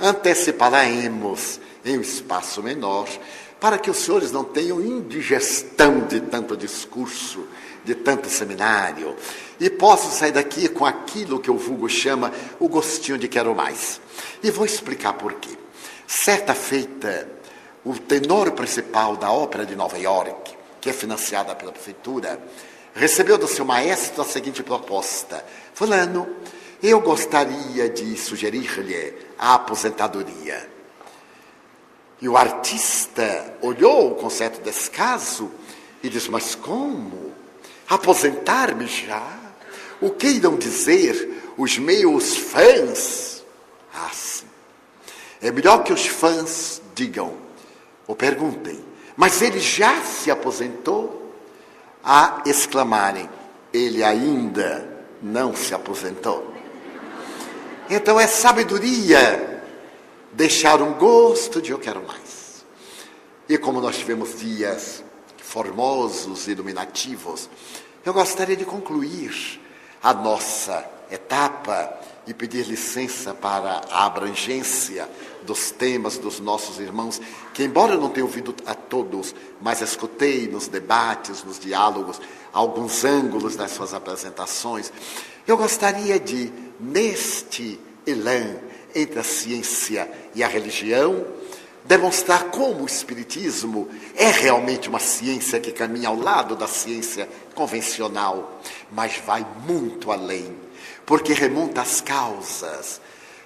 [0.00, 3.08] anteciparemos em um espaço menor,
[3.60, 7.46] para que os senhores não tenham indigestão de tanto discurso,
[7.84, 9.16] de tanto seminário.
[9.60, 14.00] E posso sair daqui com aquilo que o vulgo chama o gostinho de quero mais.
[14.42, 15.56] E vou explicar por quê.
[16.06, 17.28] Certa feita,
[17.84, 22.38] o tenor principal da ópera de Nova York, que é financiada pela prefeitura,
[22.94, 26.28] recebeu do seu maestro a seguinte proposta: Fulano,
[26.82, 30.70] eu gostaria de sugerir-lhe a aposentadoria.
[32.20, 35.50] E o artista olhou com certo descaso
[36.02, 37.32] e disse: Mas como?
[37.88, 39.40] Aposentar-me já?
[40.00, 43.44] O que irão dizer os meus fãs?
[43.92, 44.46] Ah, sim.
[45.40, 47.36] É melhor que os fãs digam
[48.06, 48.82] ou perguntem,
[49.16, 51.23] mas ele já se aposentou?
[52.04, 53.28] A exclamarem,
[53.72, 54.86] ele ainda
[55.22, 56.52] não se aposentou.
[57.88, 59.62] Então é sabedoria
[60.32, 62.64] deixar um gosto de eu quero mais.
[63.48, 65.02] E como nós tivemos dias
[65.38, 67.48] formosos, iluminativos,
[68.04, 69.60] eu gostaria de concluir
[70.02, 75.08] a nossa etapa e pedir licença para a abrangência
[75.44, 77.20] dos temas dos nossos irmãos,
[77.52, 82.20] que, embora eu não tenha ouvido a todos, mas escutei nos debates, nos diálogos,
[82.52, 84.92] alguns ângulos das suas apresentações,
[85.46, 88.56] eu gostaria de, neste elan
[88.94, 91.26] entre a ciência e a religião,
[91.84, 98.60] demonstrar como o Espiritismo é realmente uma ciência que caminha ao lado da ciência convencional,
[98.90, 100.56] mas vai muito além,
[101.04, 103.00] porque remonta às causas.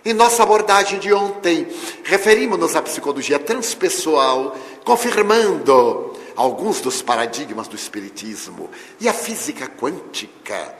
[0.08, 1.68] Em nossa abordagem de ontem,
[2.02, 10.74] referimos-nos à psicologia transpessoal, confirmando alguns dos paradigmas do Espiritismo e a física quântica,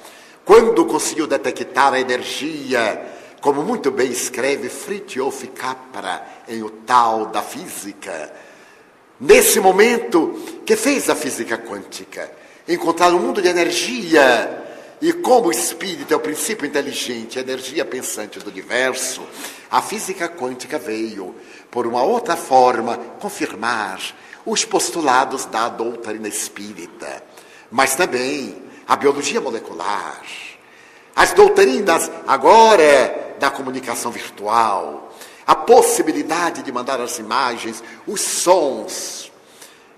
[0.46, 3.04] quando conseguiu detectar a energia
[3.42, 8.32] como muito bem escreve Fritjof Capra em O Tal da Física,
[9.20, 12.32] nesse momento que fez a física quântica,
[12.66, 14.67] encontrar um mundo de energia
[15.00, 19.22] e como o espírito é o princípio inteligente, a energia pensante do universo,
[19.70, 21.34] a física quântica veio,
[21.70, 24.00] por uma outra forma, confirmar
[24.44, 27.22] os postulados da doutrina espírita,
[27.70, 30.22] mas também a biologia molecular,
[31.14, 35.14] as doutrinas agora da comunicação virtual,
[35.46, 39.30] a possibilidade de mandar as imagens, os sons,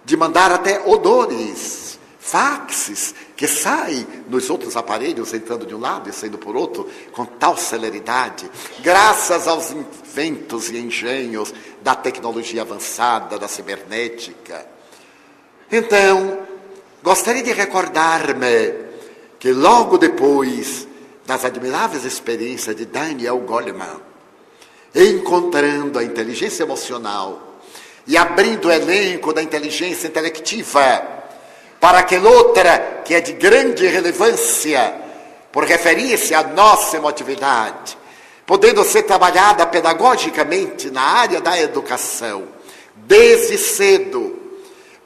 [0.05, 6.13] de mandar até odores, faxes que saem nos outros aparelhos, entrando de um lado e
[6.13, 13.49] saindo por outro, com tal celeridade, graças aos inventos e engenhos da tecnologia avançada, da
[13.49, 14.67] cibernética.
[15.73, 16.41] Então,
[17.03, 18.75] gostaria de recordar-me
[19.39, 20.87] que logo depois
[21.25, 24.03] das admiráveis experiências de Daniel Goleman,
[24.95, 27.59] encontrando a inteligência emocional
[28.07, 31.20] e abrindo o elenco da inteligência intelectiva
[31.81, 34.95] para aquela outra que é de grande relevância,
[35.51, 37.97] por referir-se à nossa emotividade,
[38.47, 42.47] podendo ser trabalhada pedagogicamente na área da educação,
[42.95, 44.39] desde cedo,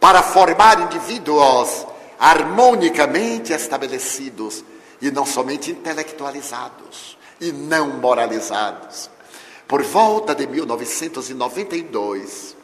[0.00, 1.86] para formar indivíduos
[2.18, 4.64] harmonicamente estabelecidos
[5.00, 9.08] e não somente intelectualizados e não moralizados.
[9.66, 12.54] Por volta de 1992,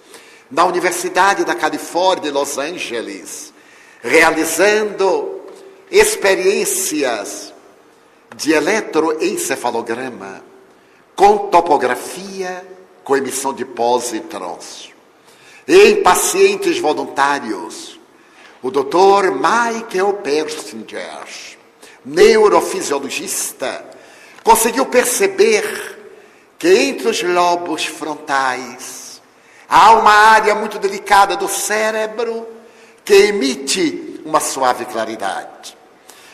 [0.50, 3.54] na Universidade da Califórnia, em Los Angeles,
[4.02, 5.40] realizando
[5.90, 7.52] experiências
[8.36, 10.44] de eletroencefalograma
[11.16, 12.66] com topografia,
[13.04, 14.92] com emissão de pósitrons,
[15.66, 18.00] em pacientes voluntários,
[18.62, 19.32] o Dr.
[19.32, 21.58] Michael Persinger
[22.04, 23.84] neurofisiologista,
[24.42, 25.98] conseguiu perceber
[26.58, 29.20] que entre os lobos frontais
[29.68, 32.46] há uma área muito delicada do cérebro
[33.10, 35.76] que emite uma suave claridade.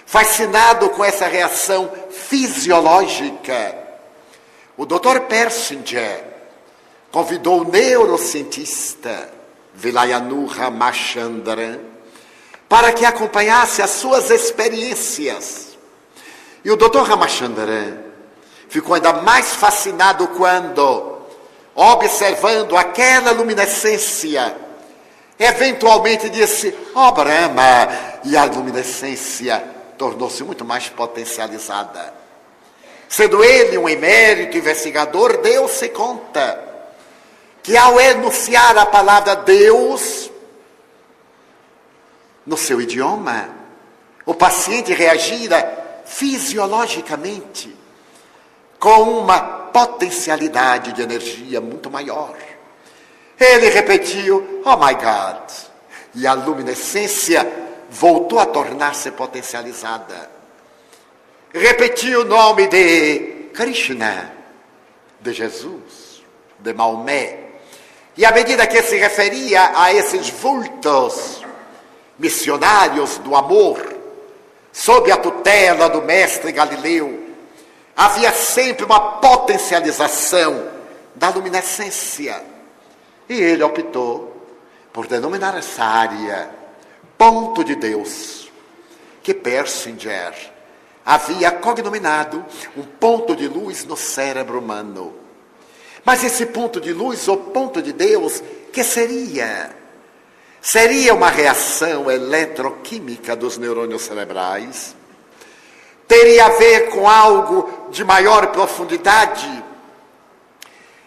[0.04, 3.74] Fascinado com essa reação fisiológica,
[4.76, 5.20] o Dr.
[5.26, 6.22] Persinger
[7.10, 9.32] convidou o neurocientista
[9.72, 11.78] Vilayanu Ramachandran
[12.68, 15.78] para que acompanhasse as suas experiências.
[16.62, 17.96] E o doutor Ramachandran
[18.68, 21.22] ficou ainda mais fascinado quando,
[21.74, 24.65] observando aquela luminescência,
[25.38, 28.20] eventualmente disse: Ó oh, Brahma!
[28.24, 29.62] E a luminescência
[29.96, 32.14] tornou-se muito mais potencializada.
[33.08, 36.64] Sendo ele um emérito investigador, deu-se conta
[37.62, 40.30] que ao enunciar a palavra Deus,
[42.46, 43.50] no seu idioma.
[44.24, 47.76] O paciente reagira fisiologicamente
[48.78, 52.34] com uma potencialidade de energia muito maior.
[53.38, 55.50] Ele repetiu: Oh my God!
[56.14, 57.46] E a luminescência
[57.90, 60.30] voltou a tornar-se potencializada.
[61.52, 64.32] Repetiu o nome de Krishna,
[65.20, 66.22] de Jesus,
[66.58, 67.40] de Maomé.
[68.16, 71.44] E à medida que se referia a esses vultos
[72.18, 73.94] missionários do amor,
[74.72, 77.26] sob a tutela do mestre Galileu,
[77.94, 80.70] havia sempre uma potencialização
[81.14, 82.55] da luminescência.
[83.28, 84.36] E ele optou
[84.92, 86.50] por denominar essa área
[87.18, 88.50] ponto de Deus,
[89.22, 90.34] que Persinger
[91.04, 92.44] havia cognominado
[92.76, 95.14] um ponto de luz no cérebro humano.
[96.04, 99.74] Mas esse ponto de luz, ou ponto de Deus, que seria?
[100.60, 104.94] Seria uma reação eletroquímica dos neurônios cerebrais?
[106.06, 109.64] Teria a ver com algo de maior profundidade?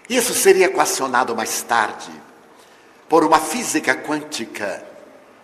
[0.09, 2.11] Isso seria equacionado mais tarde
[3.07, 4.83] por uma física quântica,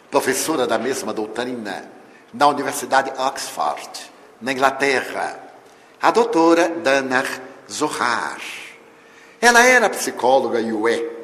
[0.09, 1.91] professora da mesma doutrina,
[2.34, 4.11] na Universidade de Oxford,
[4.41, 5.39] na Inglaterra,
[6.01, 7.24] a doutora Dana
[7.72, 8.41] Zohar.
[9.39, 11.16] Ela era psicóloga e o é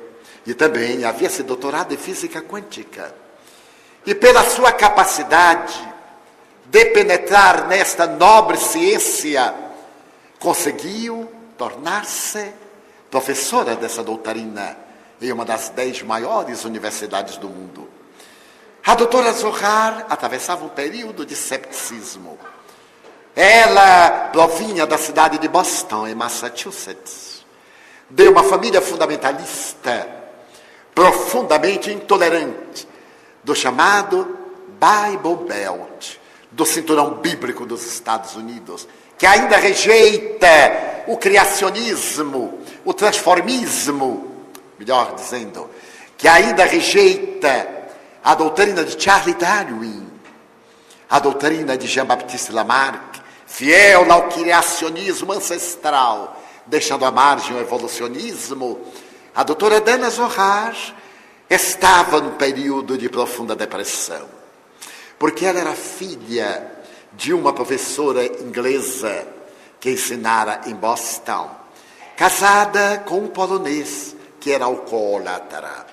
[0.46, 3.14] e também havia se doutorado em física quântica.
[4.06, 5.80] E pela sua capacidade
[6.66, 9.54] de penetrar nesta nobre ciência,
[10.40, 12.52] conseguiu tornar-se
[13.12, 14.78] professora dessa doutrina
[15.22, 17.88] em uma das dez maiores universidades do mundo.
[18.84, 22.40] A doutora Zohar atravessava um período de cepticismo.
[23.36, 27.46] Ela provinha da cidade de Boston, em Massachusetts,
[28.10, 30.08] de uma família fundamentalista
[30.96, 32.88] profundamente intolerante
[33.44, 34.38] do chamado
[34.80, 36.18] Bible Belt,
[36.52, 38.88] do cinturão bíblico dos Estados Unidos,
[39.18, 44.46] que ainda rejeita o criacionismo, o transformismo,
[44.78, 45.70] melhor dizendo,
[46.18, 47.68] que ainda rejeita
[48.24, 50.08] a doutrina de Charles Darwin,
[51.10, 58.80] a doutrina de Jean-Baptiste Lamarck, fiel ao criacionismo ancestral, deixando à margem o evolucionismo
[59.34, 60.76] a doutora Dana Zohar
[61.50, 64.28] estava num período de profunda depressão,
[65.18, 66.70] porque ela era filha
[67.14, 69.26] de uma professora inglesa
[69.82, 71.50] que ensinara em Boston,
[72.16, 75.88] casada com um polonês que era alcoólatra.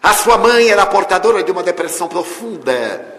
[0.00, 3.18] A sua mãe era portadora de uma depressão profunda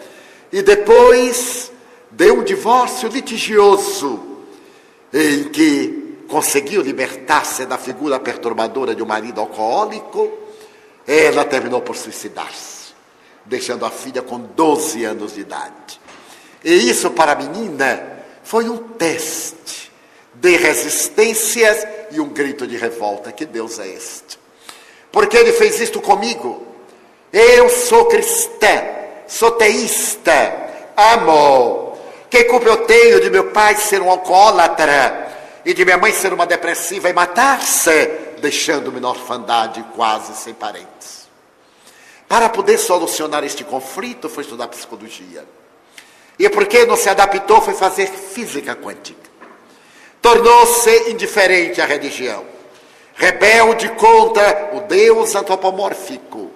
[0.51, 1.69] e depois
[2.09, 4.37] de um divórcio litigioso
[5.13, 10.31] em que conseguiu libertar-se da figura perturbadora de um marido alcoólico,
[11.05, 12.93] ela terminou por suicidar-se,
[13.45, 15.99] deixando a filha com 12 anos de idade.
[16.63, 19.78] E isso para a menina foi um teste
[20.39, 23.31] de resistências e um grito de revolta.
[23.31, 24.39] Que Deus é este?
[25.11, 26.65] Porque ele fez isto comigo.
[27.31, 28.83] Eu sou cristã,
[29.27, 31.97] sou teísta, amo.
[32.29, 35.29] Que culpa eu tenho de meu pai ser um alcoólatra?
[35.65, 38.07] e de minha mãe ser uma depressiva e matar-se,
[38.41, 41.29] deixando-me na orfandade quase sem parentes.
[42.27, 45.45] Para poder solucionar este conflito, foi estudar psicologia.
[46.37, 49.28] E porque não se adaptou, foi fazer física quântica.
[50.29, 52.45] Tornou-se indiferente à religião,
[53.15, 56.51] rebelde contra o Deus antropomórfico.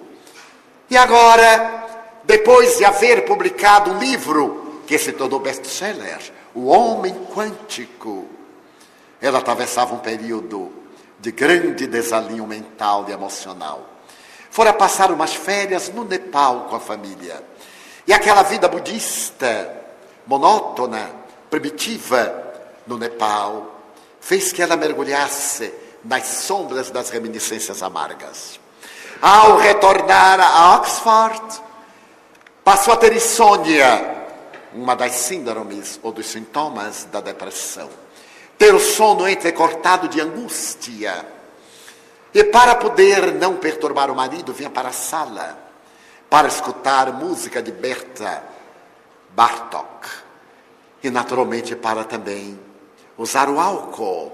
[0.88, 1.84] E agora,
[2.22, 6.20] depois de haver publicado um livro que se tornou best-seller,
[6.54, 8.28] O Homem Quântico,
[9.20, 10.70] ela atravessava um período
[11.18, 13.88] de grande desalinho mental e emocional.
[14.50, 17.42] Fora passar umas férias no Nepal com a família.
[18.06, 19.82] E aquela vida budista,
[20.28, 21.10] monótona,
[21.50, 22.43] primitiva,
[22.86, 23.80] no Nepal,
[24.20, 25.72] fez que ela mergulhasse
[26.04, 28.60] nas sombras das reminiscências amargas.
[29.20, 31.62] Ao retornar a Oxford,
[32.62, 34.26] passou a ter insônia,
[34.74, 37.88] uma das síndromes ou dos sintomas da depressão
[38.58, 41.24] ter o sono entrecortado de angústia.
[42.32, 45.58] E para poder não perturbar o marido, vinha para a sala
[46.28, 48.42] para escutar música de Berta
[49.30, 50.08] Bartok.
[51.02, 52.58] E naturalmente para também
[53.16, 54.32] usar o álcool.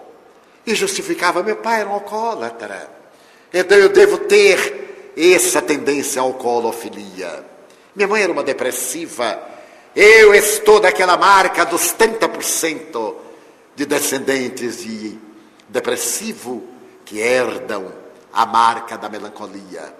[0.67, 2.89] E justificava, meu pai era um alcoólatra.
[3.53, 7.45] Então eu devo ter essa tendência à alcoolofilia.
[7.95, 9.41] Minha mãe era uma depressiva.
[9.95, 13.15] Eu estou daquela marca dos 30%
[13.75, 15.19] de descendentes de
[15.69, 16.63] depressivo
[17.05, 17.93] que herdam
[18.33, 19.95] a marca da melancolia.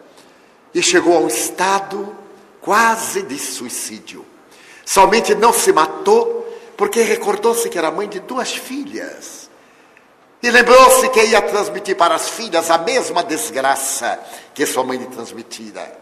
[0.73, 2.15] E chegou a um estado
[2.61, 4.25] quase de suicídio.
[4.85, 6.40] Somente não se matou
[6.81, 9.51] porque recordou-se que era mãe de duas filhas.
[10.43, 14.19] E lembrou-se que ia transmitir para as filhas a mesma desgraça
[14.55, 16.01] que sua mãe lhe transmitira.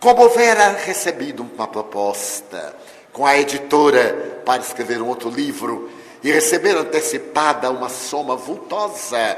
[0.00, 2.74] como houvera recebido uma proposta
[3.12, 5.90] com a editora para escrever um outro livro
[6.22, 9.36] e receber antecipada uma soma vultosa,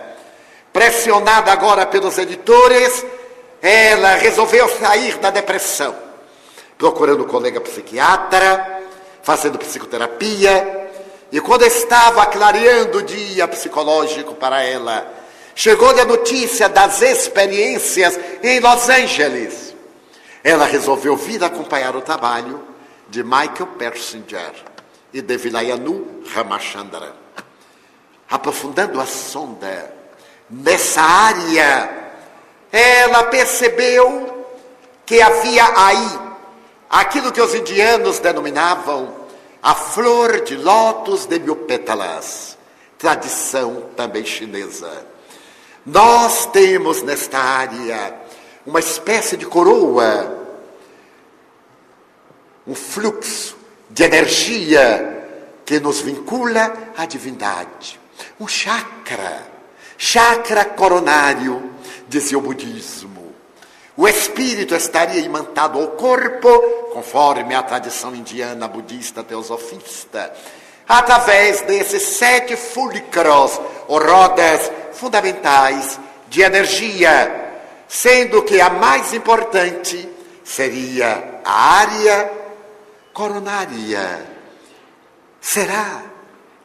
[0.73, 3.05] pressionada agora pelos editores,
[3.61, 5.93] ela resolveu sair da depressão,
[6.79, 8.83] procurando um colega psiquiatra,
[9.23, 10.91] fazendo psicoterapia,
[11.31, 15.11] e quando estava clareando o dia psicológico para ela,
[15.55, 19.75] chegou-lhe a notícia das experiências em Los Angeles.
[20.45, 22.63] Ela resolveu vir acompanhar o trabalho
[23.09, 24.53] de Michael Persinger
[25.13, 27.15] e de Vilayanu Ramachandra.
[28.29, 29.95] Aprofundando a sonda
[30.51, 32.13] nessa área,
[32.71, 34.47] ela percebeu
[35.07, 36.32] que havia aí
[36.93, 39.23] aquilo que os indianos denominavam
[39.63, 42.59] a flor de lótus de mil pétalas,
[42.99, 45.07] tradição também chinesa.
[45.87, 48.15] Nós temos nesta área
[48.67, 50.39] uma espécie de coroa,
[52.67, 53.57] um fluxo
[53.89, 55.27] de energia
[55.65, 57.99] que nos vincula à divindade.
[58.39, 59.47] Um chakra,
[59.97, 61.73] chakra coronário,
[62.07, 63.12] dizia o budismo.
[63.97, 66.49] O espírito estaria imantado ao corpo,
[66.93, 70.33] conforme a tradição indiana, budista, teosofista,
[70.89, 77.53] através desses sete fulcros, ou rodas fundamentais de energia,
[77.87, 80.09] sendo que a mais importante
[80.43, 82.33] seria a área
[83.13, 84.27] coronária.
[85.39, 86.03] Será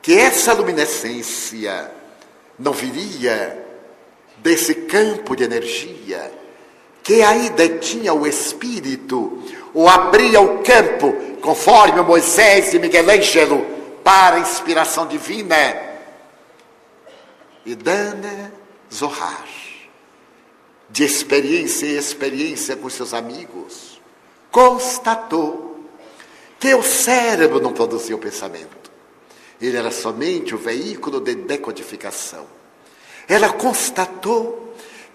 [0.01, 1.91] que essa luminescência
[2.57, 3.65] não viria
[4.37, 6.46] desse campo de energia?
[7.07, 9.41] Que aí detinha o espírito,
[9.73, 13.65] ou abria o campo, conforme Moisés e Miguel Ângelo,
[14.03, 15.55] para a inspiração divina.
[17.65, 18.51] E Dana
[18.93, 19.47] Zohar,
[20.89, 24.01] de experiência em experiência com seus amigos,
[24.51, 25.79] constatou
[26.59, 28.91] que o cérebro não produzia o pensamento.
[29.61, 32.45] Ele era somente o veículo de decodificação.
[33.29, 34.66] Ela constatou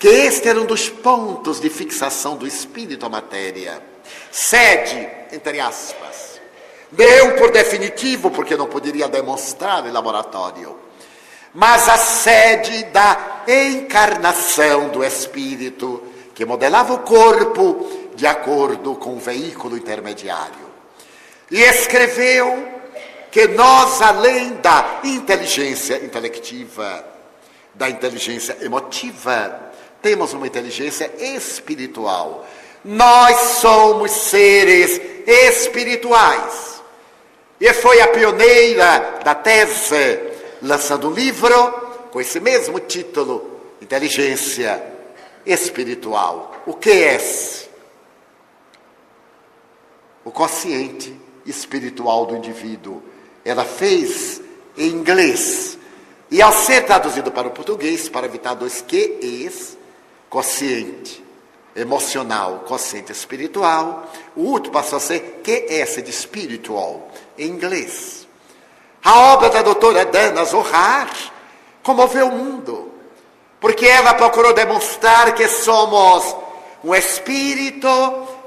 [0.03, 3.81] que este era um dos pontos de fixação do espírito à matéria.
[4.33, 6.41] Sede, entre aspas.
[6.91, 10.77] Deu por definitivo, porque não poderia demonstrar em laboratório.
[11.55, 16.03] Mas a sede da encarnação do espírito,
[16.35, 20.67] que modelava o corpo de acordo com o veículo intermediário.
[21.49, 22.81] E escreveu
[23.31, 27.05] que nós, além da inteligência intelectiva,
[27.73, 29.72] da inteligência emotiva,
[30.03, 32.47] temos uma inteligência espiritual.
[32.85, 36.83] Nós somos seres espirituais.
[37.61, 40.19] E foi a pioneira da tese,
[40.61, 41.71] lançando um livro
[42.11, 44.85] com esse mesmo título: Inteligência
[45.47, 46.57] Espiritual.
[46.67, 47.71] O que é esse?
[50.25, 53.01] O consciente espiritual do indivíduo.
[53.45, 54.41] Ela fez
[54.77, 55.79] em inglês.
[56.31, 59.77] E ao ser traduzido para o português, para evitar dois QEs,
[60.33, 61.23] consciente
[61.77, 64.11] emocional, consciente espiritual.
[64.35, 68.27] O último passou a ser QS de spiritual, em inglês.
[69.05, 71.11] A obra da doutora Dana Zohar
[71.83, 72.95] comoveu o mundo,
[73.61, 76.35] porque ela procurou demonstrar que somos
[76.83, 77.89] um espírito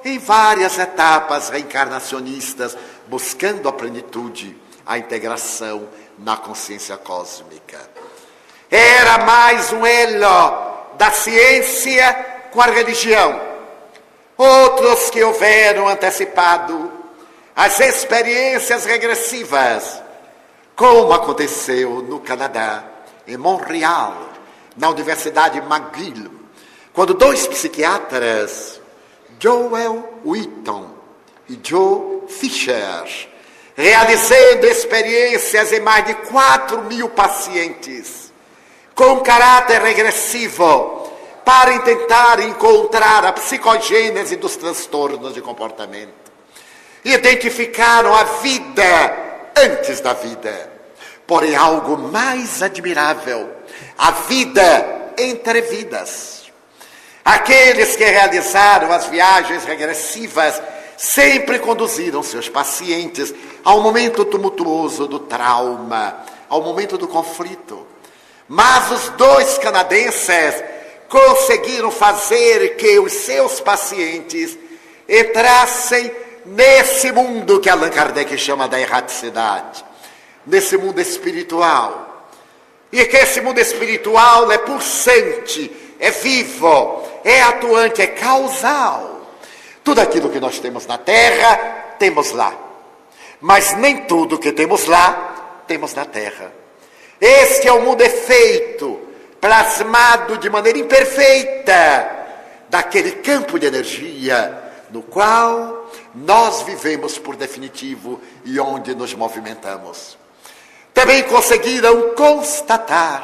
[0.04, 2.76] em várias etapas reencarnacionistas,
[3.06, 7.80] buscando a plenitude, a integração na consciência cósmica.
[8.72, 12.14] Era mais um elo da ciência
[12.52, 13.40] com a religião.
[14.38, 16.92] Outros que houveram antecipado
[17.56, 20.02] as experiências regressivas,
[20.76, 22.84] como aconteceu no Canadá,
[23.26, 24.30] em Montreal,
[24.76, 26.30] na Universidade McGill,
[26.92, 28.82] quando dois psiquiatras,
[29.40, 30.96] Joel Wheaton
[31.48, 33.30] e Joe Fisher,
[33.74, 38.25] realizando experiências em mais de 4 mil pacientes,
[38.96, 41.12] com caráter regressivo
[41.44, 46.14] para tentar encontrar a psicogênese dos transtornos de comportamento.
[47.04, 50.72] Identificaram a vida antes da vida.
[51.28, 53.52] Porém, algo mais admirável,
[53.98, 56.46] a vida entre vidas.
[57.24, 60.62] Aqueles que realizaram as viagens regressivas
[60.98, 63.34] sempre conduziram seus pacientes
[63.64, 67.85] ao momento tumultuoso do trauma, ao momento do conflito
[68.48, 70.64] mas os dois canadenses
[71.10, 74.58] conseguiram fazer que os seus pacientes
[75.08, 76.12] entrassem
[76.46, 79.84] nesse mundo que Allan Kardec chama da erraticidade,
[80.46, 82.30] nesse mundo espiritual.
[82.92, 89.28] E que esse mundo espiritual é pulsante, é vivo, é atuante, é causal.
[89.84, 92.54] Tudo aquilo que nós temos na terra, temos lá.
[93.42, 96.65] Mas nem tudo que temos lá, temos na terra.
[97.20, 99.00] Este é o mundo efeito,
[99.40, 102.12] plasmado de maneira imperfeita,
[102.70, 110.18] daquele campo de energia no qual nós vivemos por definitivo e onde nos movimentamos.
[110.94, 113.24] Também conseguiram constatar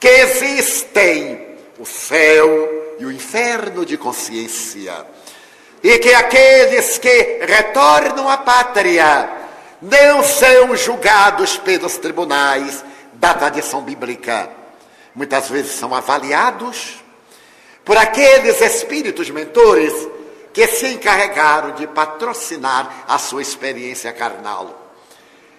[0.00, 5.06] que existem o céu e o inferno de consciência
[5.82, 9.30] e que aqueles que retornam à pátria
[9.80, 12.84] não são julgados pelos tribunais
[13.18, 14.50] da tradição bíblica.
[15.14, 17.02] Muitas vezes são avaliados
[17.84, 19.92] por aqueles espíritos mentores
[20.52, 24.92] que se encarregaram de patrocinar a sua experiência carnal.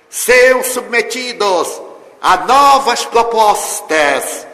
[0.10, 1.82] São submetidos
[2.22, 4.48] a novas propostas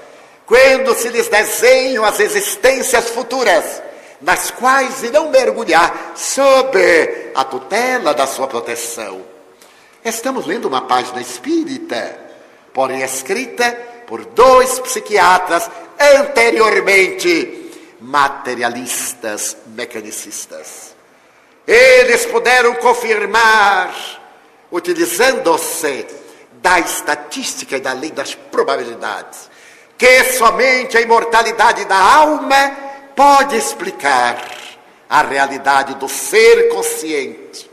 [0.46, 3.82] quando se lhes desenham as existências futuras
[4.22, 9.22] nas quais irão mergulhar sob a tutela da sua proteção.
[10.04, 12.25] Estamos lendo uma página espírita,
[12.76, 13.72] porém escrita
[14.06, 17.72] por dois psiquiatras anteriormente
[18.02, 20.94] materialistas, mecanicistas.
[21.66, 23.96] Eles puderam confirmar,
[24.70, 26.06] utilizando-se
[26.56, 29.50] da estatística e da lei das probabilidades,
[29.98, 32.76] que somente a imortalidade da alma
[33.16, 34.38] pode explicar
[35.10, 37.72] a realidade do ser consciente,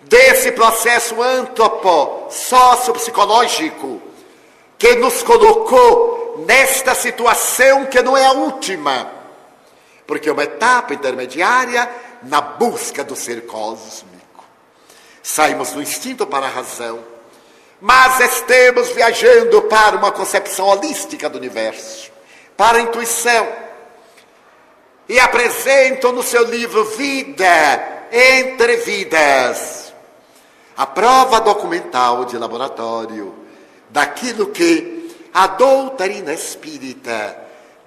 [0.00, 4.11] desse processo antropo sociopsicológico
[4.82, 9.12] que nos colocou nesta situação que não é a última,
[10.04, 11.88] porque é uma etapa intermediária
[12.24, 14.44] na busca do ser cósmico.
[15.22, 16.98] Saímos do instinto para a razão,
[17.80, 22.10] mas estamos viajando para uma concepção holística do universo,
[22.56, 23.46] para a intuição.
[25.08, 29.94] E apresentam no seu livro Vida entre Vidas
[30.76, 33.41] a prova documental de laboratório
[33.92, 37.38] daquilo que a doutrina espírita,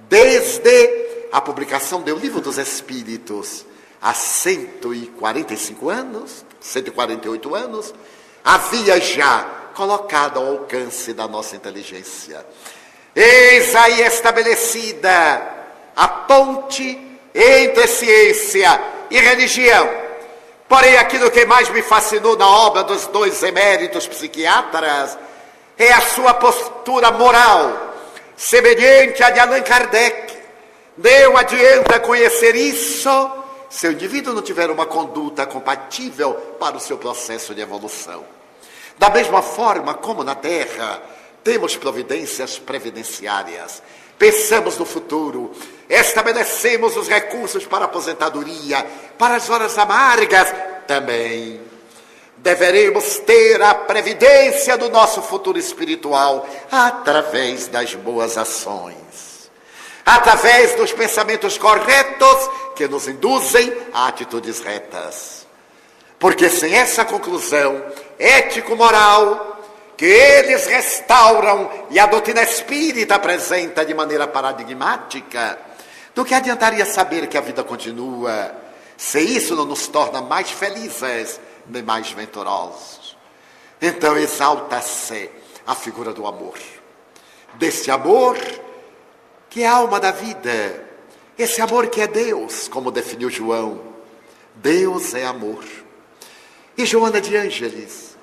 [0.07, 3.65] desde a publicação do Livro dos Espíritos,
[4.01, 7.93] há 145 anos, 148 anos,
[8.43, 12.45] havia já colocado ao alcance da nossa inteligência.
[13.15, 15.53] Eis aí estabelecida
[15.95, 18.79] a ponte entre ciência
[19.09, 19.89] e religião.
[20.67, 25.17] Porém, aquilo que mais me fascinou na obra dos dois eméritos psiquiatras
[25.77, 27.93] é a sua postura moral,
[28.35, 30.35] semelhante à de Allan Kardec.
[30.97, 33.31] Não adianta conhecer isso
[33.69, 38.23] se o indivíduo não tiver uma conduta compatível para o seu processo de evolução.
[38.97, 41.01] Da mesma forma como na Terra
[41.43, 43.83] temos providências previdenciárias,
[44.17, 45.51] pensamos no futuro,
[45.89, 48.85] estabelecemos os recursos para a aposentadoria,
[49.17, 50.53] para as horas amargas
[50.87, 51.64] também.
[52.45, 59.49] Deveremos ter a previdência do nosso futuro espiritual através das boas ações,
[60.05, 65.47] através dos pensamentos corretos que nos induzem a atitudes retas.
[66.19, 67.83] Porque sem essa conclusão
[68.19, 69.63] ético-moral,
[69.97, 75.57] que eles restauram e a doutrina espírita apresenta de maneira paradigmática,
[76.13, 78.55] do que adiantaria saber que a vida continua,
[78.95, 83.17] se isso não nos torna mais felizes nem mais venturosos?
[83.81, 85.29] Então exalta-se
[85.65, 86.57] a figura do amor.
[87.55, 88.37] Desse amor
[89.49, 90.85] que é a alma da vida,
[91.37, 93.81] esse amor que é Deus, como definiu João.
[94.55, 95.63] Deus é amor.
[96.77, 98.17] E Joana de Ângeles,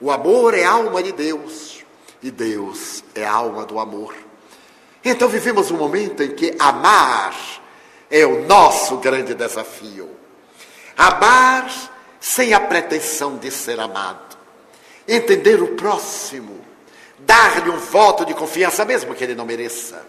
[0.00, 1.84] o amor é alma de Deus
[2.22, 4.14] e Deus é alma do amor.
[5.04, 7.34] Então vivemos um momento em que amar
[8.10, 10.10] é o nosso grande desafio.
[10.96, 11.89] Amar
[12.20, 14.36] sem a pretensão de ser amado.
[15.08, 16.60] Entender o próximo.
[17.18, 20.06] Dar-lhe um voto de confiança, mesmo que ele não mereça.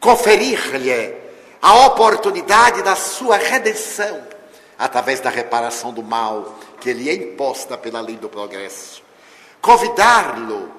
[0.00, 1.14] Conferir-lhe
[1.60, 4.22] a oportunidade da sua redenção
[4.78, 9.02] através da reparação do mal que lhe é imposta pela lei do progresso.
[9.60, 10.70] Convidá-lo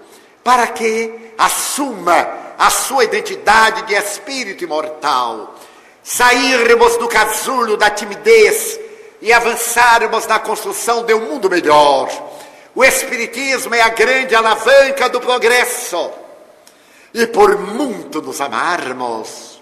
[0.44, 5.56] para que assuma a sua identidade de espírito imortal,
[6.04, 8.80] sairmos do casulo da timidez
[9.22, 12.10] e avançarmos na construção de um mundo melhor.
[12.74, 16.12] O Espiritismo é a grande alavanca do progresso.
[17.14, 19.62] E por muito nos amarmos,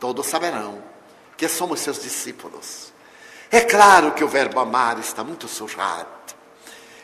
[0.00, 0.82] todos saberão
[1.36, 2.92] que somos seus discípulos.
[3.50, 6.06] É claro que o verbo amar está muito sujado.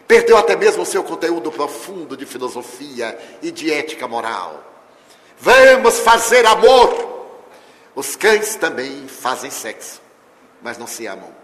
[0.08, 4.64] Perdeu até mesmo o seu conteúdo profundo de filosofia e de ética moral.
[5.38, 7.28] Vamos fazer amor.
[7.94, 10.00] Os cães também fazem sexo,
[10.62, 11.41] mas não se amam.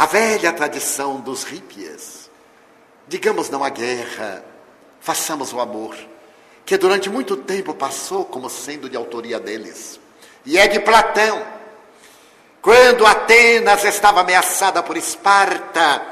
[0.00, 2.30] A velha tradição dos hippies.
[3.06, 4.42] Digamos não à guerra,
[4.98, 5.94] façamos o amor,
[6.64, 10.00] que durante muito tempo passou como sendo de autoria deles.
[10.46, 11.44] E é de Platão.
[12.62, 16.02] Quando Atenas estava ameaçada por Esparta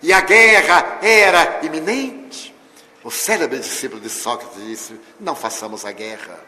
[0.00, 2.54] e a guerra era iminente,
[3.02, 6.38] o célebre discípulo de Sócrates disse: Não façamos a guerra,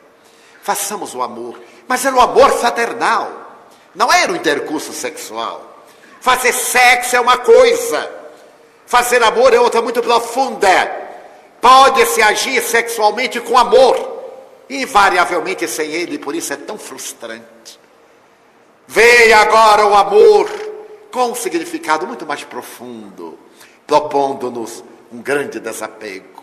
[0.62, 1.60] façamos o amor.
[1.88, 3.66] Mas era o amor fraternal,
[3.96, 5.73] não era o intercurso sexual.
[6.24, 8.10] Fazer sexo é uma coisa,
[8.86, 10.68] fazer amor é outra muito profunda.
[11.60, 14.22] Pode-se agir sexualmente com amor,
[14.70, 17.78] invariavelmente sem ele, por isso é tão frustrante.
[18.86, 20.48] Veio agora o amor
[21.12, 23.38] com um significado muito mais profundo,
[23.86, 24.82] propondo-nos
[25.12, 26.42] um grande desapego.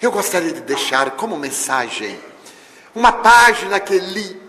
[0.00, 2.18] Eu gostaria de deixar como mensagem
[2.94, 4.40] uma página que li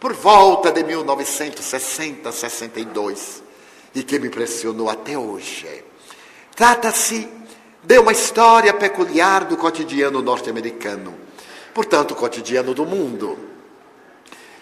[0.00, 3.47] por volta de 1960, 62
[3.98, 5.84] e que me impressionou até hoje.
[6.54, 7.28] Trata-se
[7.82, 11.14] de uma história peculiar do cotidiano norte-americano,
[11.74, 13.38] portanto, o cotidiano do mundo.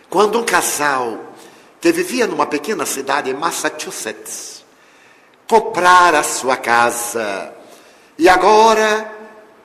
[0.08, 1.34] Quando um casal
[1.80, 4.64] que vivia numa pequena cidade em Massachusetts
[5.46, 7.54] comprara sua casa
[8.18, 9.12] e agora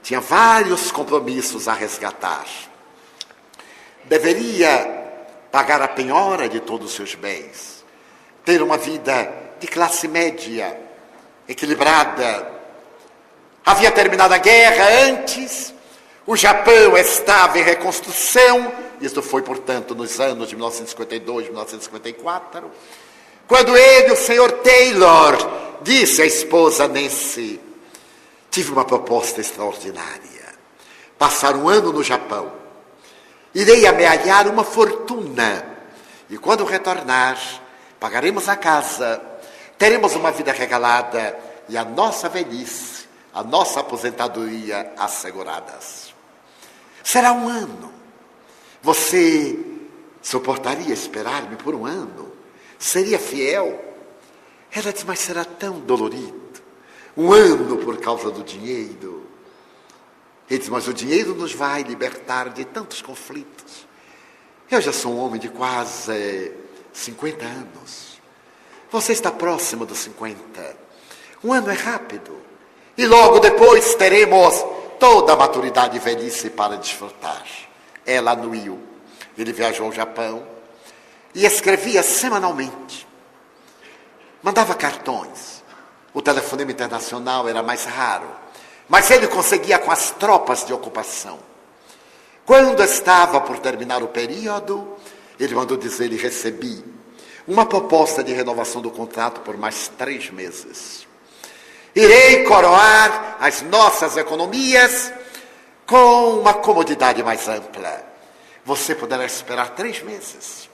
[0.04, 2.46] tinha vários compromissos a resgatar.
[4.04, 5.00] Deveria
[5.52, 7.86] pagar a penhora de todos os seus bens,
[8.44, 10.76] ter uma vida de classe média,
[11.48, 12.52] equilibrada.
[13.64, 15.72] Havia terminado a guerra antes,
[16.26, 22.72] o Japão estava em reconstrução, isso foi, portanto, nos anos de 1952, 1954,
[23.48, 25.38] quando ele, o senhor Taylor,
[25.84, 27.60] disse à esposa Nancy:
[28.50, 30.42] Tive uma proposta extraordinária.
[31.20, 32.52] Passar um ano no Japão.
[33.54, 35.66] Irei amealhar uma fortuna.
[36.30, 37.38] E quando retornar,
[38.00, 39.31] pagaremos a casa
[39.82, 46.14] teremos uma vida regalada e a nossa velhice, a nossa aposentadoria asseguradas.
[47.04, 47.92] Será um ano.
[48.84, 49.58] Você
[50.22, 52.32] suportaria esperar-me por um ano?
[52.78, 53.84] Seria fiel?
[54.72, 56.62] Ela diz, mas será tão dolorido.
[57.18, 59.26] Um ano por causa do dinheiro.
[60.48, 63.88] Ele diz, mas o dinheiro nos vai libertar de tantos conflitos.
[64.70, 66.52] Eu já sou um homem de quase
[66.94, 68.21] 50 anos.
[68.92, 70.76] Você está próximo dos 50.
[71.42, 72.42] Um ano é rápido.
[72.98, 74.66] E logo depois teremos
[75.00, 77.44] toda a maturidade e velhice para desfrutar.
[78.06, 78.52] Ela no.
[79.38, 80.46] Ele viajou ao Japão
[81.34, 83.08] e escrevia semanalmente.
[84.44, 85.64] Mandava cartões.
[86.14, 88.28] O telefonema internacional era mais raro.
[88.90, 91.40] Mas ele conseguia com as tropas de ocupação.
[92.46, 94.98] Quando estava por terminar o período,
[95.40, 96.91] ele mandou dizer: e recebi
[97.48, 101.08] uma proposta de renovação do contrato por mais três meses.
[101.96, 105.12] Irei coroar as nossas economias
[105.86, 108.06] com uma comodidade mais ampla.
[108.64, 110.70] Você poderá esperar três meses.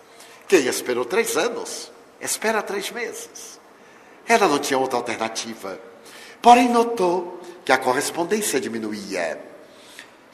[0.47, 1.91] Quem esperou três anos,
[2.21, 3.59] espera três meses.
[4.27, 5.79] Ela não tinha outra alternativa.
[6.41, 9.39] Porém, notou que a correspondência diminuía.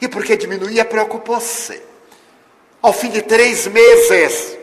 [0.00, 1.80] E porque diminuía, preocupou-se.
[2.82, 4.58] Ao fim de três meses,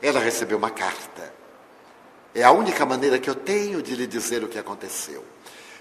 [0.00, 1.13] ela recebeu uma carta.
[2.34, 5.24] É a única maneira que eu tenho de lhe dizer o que aconteceu.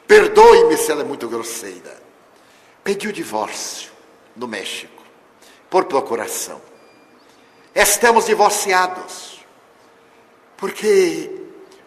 [0.07, 2.01] Perdoe-me se ela é muito grosseira.
[2.83, 3.91] Pediu divórcio
[4.35, 5.03] no México,
[5.69, 6.61] por procuração.
[7.73, 9.43] Estamos divorciados,
[10.57, 11.31] porque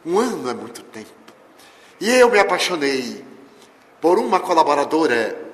[0.05, 1.11] um ano é muito tempo.
[2.01, 3.25] E eu me apaixonei
[4.01, 5.47] por uma colaboradora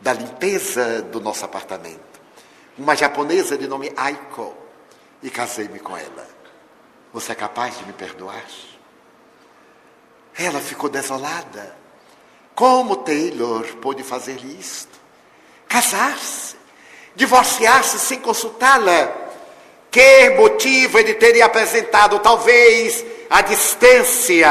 [0.00, 2.20] da limpeza do nosso apartamento,
[2.76, 4.54] uma japonesa de nome Aiko
[5.22, 6.41] e casei-me com ela.
[7.12, 8.44] Você é capaz de me perdoar?
[10.34, 11.76] Ela ficou desolada.
[12.54, 14.98] Como Taylor pôde fazer isto?
[15.68, 16.56] Casar-se,
[17.14, 19.12] divorciar-se sem consultá-la.
[19.90, 22.18] Que motivo ele teria apresentado?
[22.18, 24.48] Talvez a distância,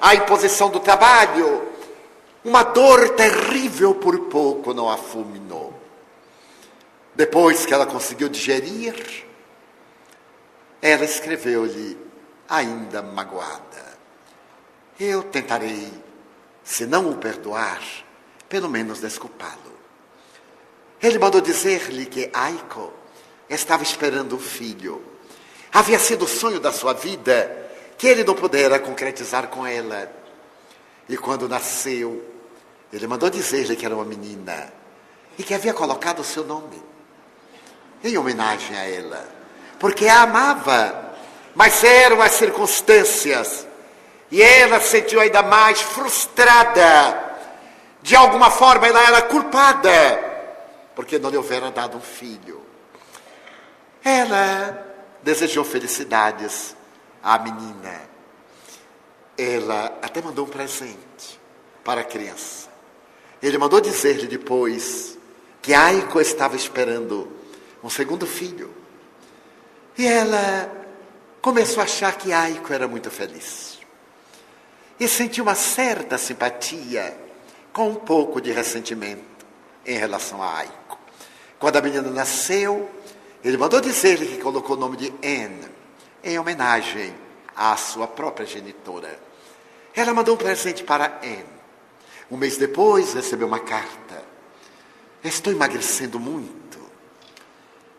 [0.00, 1.68] a imposição do trabalho.
[2.44, 5.72] Uma dor terrível por pouco não a fulminou.
[7.14, 9.24] Depois que ela conseguiu digerir,
[10.82, 11.96] ela escreveu-lhe,
[12.48, 13.96] ainda magoada:
[14.98, 15.92] Eu tentarei,
[16.64, 17.80] se não o perdoar,
[18.48, 19.72] pelo menos desculpá-lo.
[21.00, 22.92] Ele mandou dizer-lhe que Aiko
[23.48, 25.02] estava esperando um filho.
[25.72, 27.60] Havia sido o sonho da sua vida
[27.96, 30.12] que ele não pudera concretizar com ela.
[31.08, 32.24] E quando nasceu,
[32.92, 34.72] ele mandou dizer-lhe que era uma menina
[35.38, 36.82] e que havia colocado o seu nome
[38.04, 39.41] em homenagem a ela
[39.82, 41.12] porque a amava.
[41.56, 43.66] Mas eram as circunstâncias.
[44.30, 47.36] E ela se sentiu ainda mais frustrada.
[48.00, 49.90] De alguma forma ela era culpada,
[50.94, 52.62] porque não lhe houvera dado um filho.
[54.04, 54.86] Ela
[55.22, 56.76] desejou felicidades
[57.22, 58.02] à menina.
[59.36, 61.40] Ela até mandou um presente
[61.84, 62.68] para a criança.
[63.42, 65.18] Ele mandou dizer-lhe depois
[65.60, 67.30] que Aiko estava esperando
[67.82, 68.81] um segundo filho.
[69.96, 70.70] E ela
[71.42, 73.78] começou a achar que Aiko era muito feliz.
[74.98, 77.16] E sentiu uma certa simpatia
[77.72, 79.22] com um pouco de ressentimento
[79.84, 80.98] em relação a Aiko.
[81.58, 82.90] Quando a menina nasceu,
[83.44, 85.68] ele mandou dizer-lhe que colocou o nome de Anne
[86.24, 87.14] em homenagem
[87.54, 89.18] à sua própria genitora.
[89.94, 91.44] Ela mandou um presente para Anne.
[92.30, 94.24] Um mês depois, recebeu uma carta.
[95.22, 96.61] Estou emagrecendo muito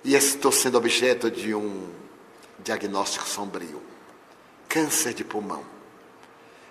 [0.03, 1.89] e estou sendo objeto de um
[2.59, 3.81] diagnóstico sombrio
[4.73, 5.63] câncer de pulmão.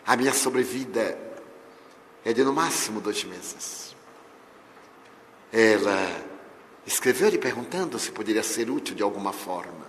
[0.05, 1.17] A minha sobrevida
[2.25, 3.95] é de no máximo dois meses.
[5.53, 6.11] Ela
[6.85, 9.87] escreveu-lhe perguntando se poderia ser útil de alguma forma.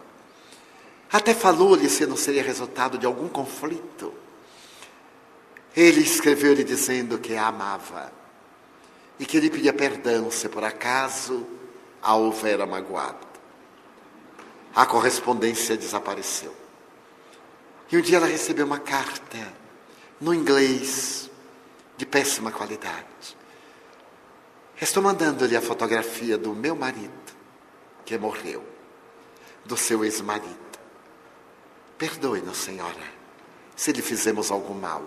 [1.12, 4.14] Até falou-lhe se não seria resultado de algum conflito.
[5.76, 8.14] Ele escreveu-lhe dizendo que a amava
[9.20, 11.48] e que lhe pedia perdão se por acaso
[12.00, 13.33] a houvera magoado.
[14.76, 16.54] A correspondência desapareceu.
[17.92, 19.54] E um dia ela recebeu uma carta
[20.20, 21.30] no inglês
[21.96, 23.38] de péssima qualidade.
[24.82, 27.12] Estou mandando-lhe a fotografia do meu marido,
[28.04, 28.64] que morreu,
[29.64, 30.58] do seu ex-marido.
[31.98, 33.14] Perdoe-nos, senhora,
[33.76, 35.04] se lhe fizemos algum mal.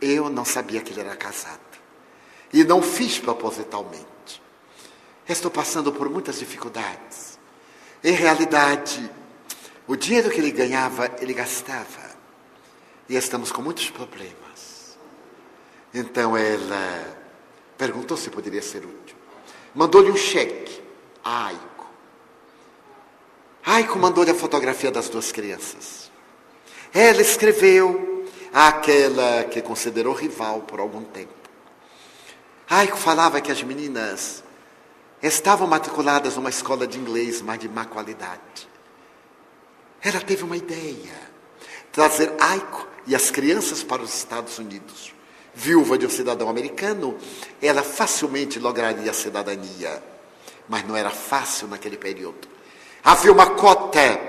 [0.00, 1.58] Eu não sabia que ele era casado.
[2.52, 4.40] E não fiz propositalmente.
[5.28, 7.37] Estou passando por muitas dificuldades.
[8.02, 9.10] Em realidade,
[9.86, 12.08] o dinheiro que ele ganhava, ele gastava.
[13.08, 14.98] E estamos com muitos problemas.
[15.92, 17.18] Então ela
[17.78, 19.16] Perguntou se poderia ser útil.
[19.72, 20.82] Mandou-lhe um cheque
[21.22, 21.86] a Aiko.
[23.64, 26.10] Aiko mandou-lhe a fotografia das duas crianças.
[26.92, 31.32] Ela escreveu àquela que considerou rival por algum tempo.
[32.68, 34.42] Aiko falava que as meninas
[35.22, 38.68] estavam matriculadas numa escola de inglês, mas de má qualidade.
[40.02, 41.14] Ela teve uma ideia:
[41.92, 45.18] trazer Aiko e as crianças para os Estados Unidos
[45.58, 47.18] viúva de um cidadão americano,
[47.60, 50.00] ela facilmente lograria a cidadania.
[50.68, 52.46] Mas não era fácil naquele período.
[53.02, 54.20] Havia uma cota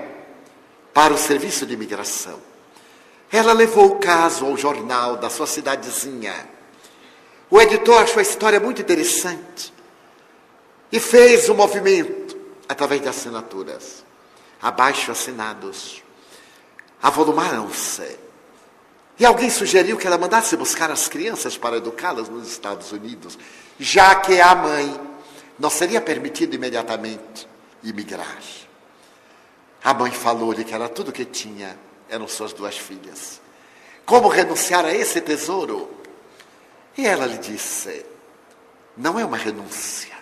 [0.92, 2.40] para o serviço de imigração.
[3.30, 6.34] Ela levou o caso ao jornal da sua cidadezinha.
[7.48, 9.72] O editor achou a história muito interessante
[10.90, 12.36] e fez um movimento
[12.68, 14.04] através de assinaturas.
[14.60, 16.02] Abaixo assinados.
[17.02, 18.18] Avolumaram-se
[19.20, 23.38] e alguém sugeriu que ela mandasse buscar as crianças para educá-las nos Estados Unidos,
[23.78, 24.98] já que a mãe
[25.58, 27.46] não seria permitido imediatamente
[27.82, 28.38] imigrar.
[29.84, 33.42] A mãe falou-lhe que era tudo que tinha, eram suas duas filhas.
[34.06, 35.90] Como renunciar a esse tesouro?
[36.96, 38.06] E ela lhe disse:
[38.96, 40.16] não é uma renúncia,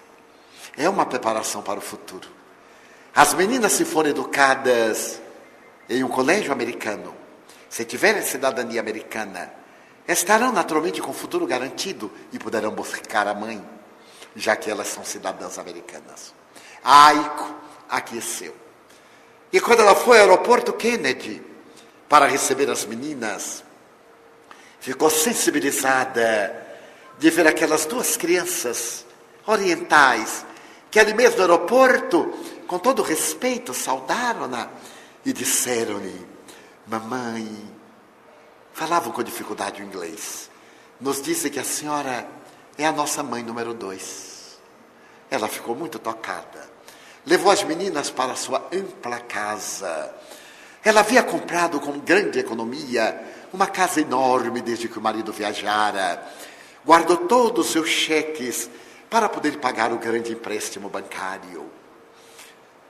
[0.78, 2.28] é uma preparação para o futuro.
[3.14, 5.20] As meninas, se forem educadas
[5.88, 7.14] em um colégio americano,
[7.68, 9.52] se tiverem cidadania americana,
[10.06, 13.62] estarão naturalmente com o futuro garantido e poderão buscar a mãe,
[14.36, 16.32] já que elas são cidadãs americanas.
[16.82, 17.54] A Aiko
[17.90, 18.54] aqueceu.
[19.52, 21.42] E quando ela foi ao aeroporto Kennedy
[22.08, 23.64] para receber as meninas,
[24.78, 26.66] ficou sensibilizada
[27.18, 29.04] de ver aquelas duas crianças
[29.44, 30.46] orientais
[30.98, 32.34] que ali mesmo no aeroporto,
[32.66, 34.68] com todo respeito, saudaram-na
[35.24, 36.26] e disseram-lhe:
[36.88, 37.48] Mamãe,
[38.72, 40.50] falavam com dificuldade o inglês.
[41.00, 42.26] Nos disse que a senhora
[42.76, 44.58] é a nossa mãe número dois.
[45.30, 46.68] Ela ficou muito tocada.
[47.24, 50.12] Levou as meninas para a sua ampla casa.
[50.82, 56.26] Ela havia comprado com grande economia uma casa enorme desde que o marido viajara.
[56.84, 58.68] Guardou todos os seus cheques
[59.10, 61.70] para poder pagar o grande empréstimo bancário.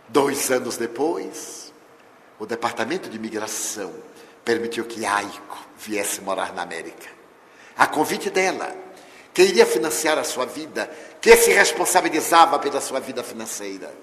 [0.08, 1.72] Dois anos depois,
[2.38, 3.92] o Departamento de Imigração
[4.44, 7.08] permitiu que Aiko viesse morar na América.
[7.76, 8.74] A convite dela,
[9.32, 10.90] que iria financiar a sua vida,
[11.20, 13.94] que se responsabilizava pela sua vida financeira.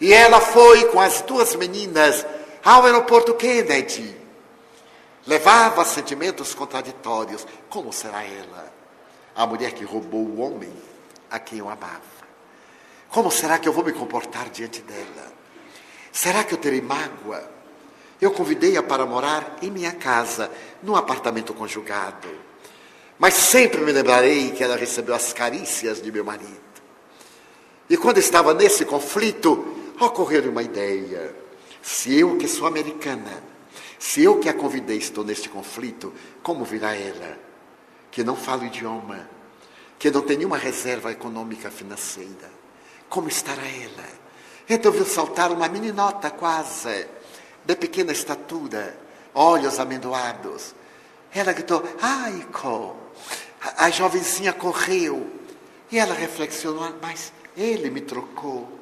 [0.00, 2.26] E ela foi com as duas meninas
[2.64, 4.16] ao aeroporto Kennedy.
[5.26, 7.46] Levava sentimentos contraditórios.
[7.70, 8.72] Como será ela?
[9.34, 10.72] A mulher que roubou o homem
[11.32, 12.00] a quem eu amava.
[13.08, 15.32] Como será que eu vou me comportar diante dela?
[16.12, 17.42] Será que eu terei mágoa?
[18.20, 20.50] Eu convidei-a para morar em minha casa,
[20.82, 22.28] num apartamento conjugado.
[23.18, 26.60] Mas sempre me lembrarei que ela recebeu as carícias de meu marido.
[27.88, 31.34] E quando estava nesse conflito, ocorreu uma ideia.
[31.80, 33.42] Se eu, que sou americana,
[33.98, 37.38] se eu que a convidei estou neste conflito, como virá ela?
[38.10, 39.28] Que não fala o idioma,
[40.02, 42.50] que não tem nenhuma reserva econômica financeira.
[43.08, 44.90] Como estará ela?
[44.90, 47.06] Viu saltar uma meninota quase
[47.64, 48.98] de pequena estatura,
[49.32, 50.74] olhos amendoados.
[51.32, 52.96] Ela gritou, Aiko!
[53.60, 55.30] A, a jovenzinha correu.
[55.88, 58.76] E ela reflexionou, mas ele me trocou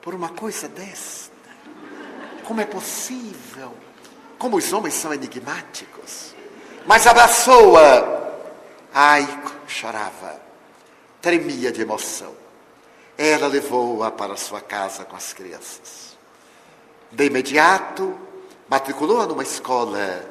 [0.00, 1.32] por uma coisa desta.
[2.44, 3.74] Como é possível?
[4.38, 6.32] Como os homens são enigmáticos.
[6.86, 8.28] Mas abraçou-a.
[8.94, 10.40] Aiko chorava,
[11.20, 12.34] tremia de emoção.
[13.16, 16.16] Ela levou-a para sua casa com as crianças.
[17.10, 18.16] De imediato,
[18.68, 20.24] matriculou-a numa escola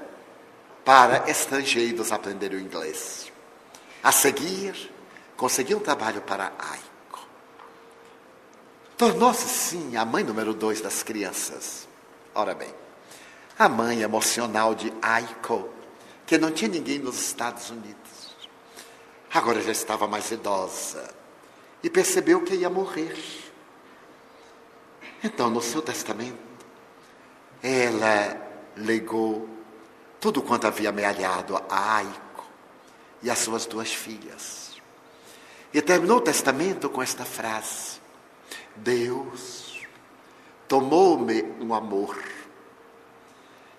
[0.85, 3.31] para estrangeiros aprender o inglês.
[4.01, 4.91] A seguir,
[5.35, 7.27] conseguiu um trabalho para Aiko.
[8.97, 11.87] Tornou-se, sim, a mãe número dois das crianças.
[12.33, 12.73] Ora bem,
[13.59, 15.67] a mãe emocional de Aiko,
[16.25, 18.06] que não tinha ninguém nos Estados Unidos.
[19.33, 21.13] Agora já estava mais idosa
[21.83, 23.17] e percebeu que ia morrer.
[25.23, 26.37] Então, no seu testamento,
[27.61, 29.49] ela legou
[30.19, 32.45] tudo quanto havia amealhado a Aico
[33.21, 34.79] e as suas duas filhas.
[35.73, 37.99] E terminou o testamento com esta frase:
[38.75, 39.85] Deus
[40.67, 42.17] tomou-me um amor.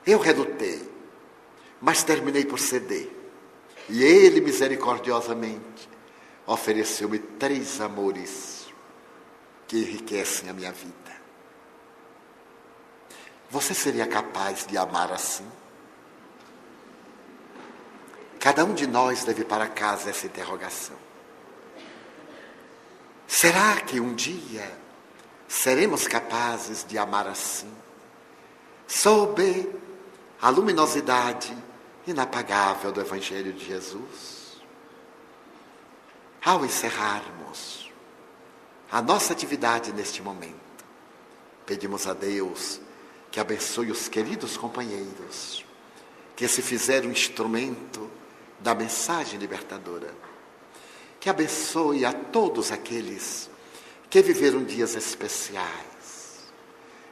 [0.06, 0.88] Eu relutei,
[1.80, 3.18] mas terminei por ceder.
[3.89, 5.89] E Ele, misericordiosamente,
[6.47, 8.69] ofereceu-me três amores
[9.66, 11.16] que enriquecem a minha vida.
[13.51, 15.47] Você seria capaz de amar assim?
[18.39, 20.97] Cada um de nós deve para casa essa interrogação.
[23.27, 24.70] Será que um dia
[25.47, 27.70] seremos capazes de amar assim?
[28.86, 29.70] Sob
[30.40, 31.56] a luminosidade
[32.10, 34.60] inapagável do Evangelho de Jesus?
[36.44, 37.93] Ao encerrarmos
[38.90, 40.85] a nossa atividade neste momento,
[41.66, 42.80] pedimos a Deus
[43.30, 45.64] que abençoe os queridos companheiros
[46.35, 48.09] que se fizeram instrumento
[48.60, 50.14] da mensagem libertadora.
[51.18, 53.51] Que abençoe a todos aqueles
[54.09, 56.47] que viveram dias especiais,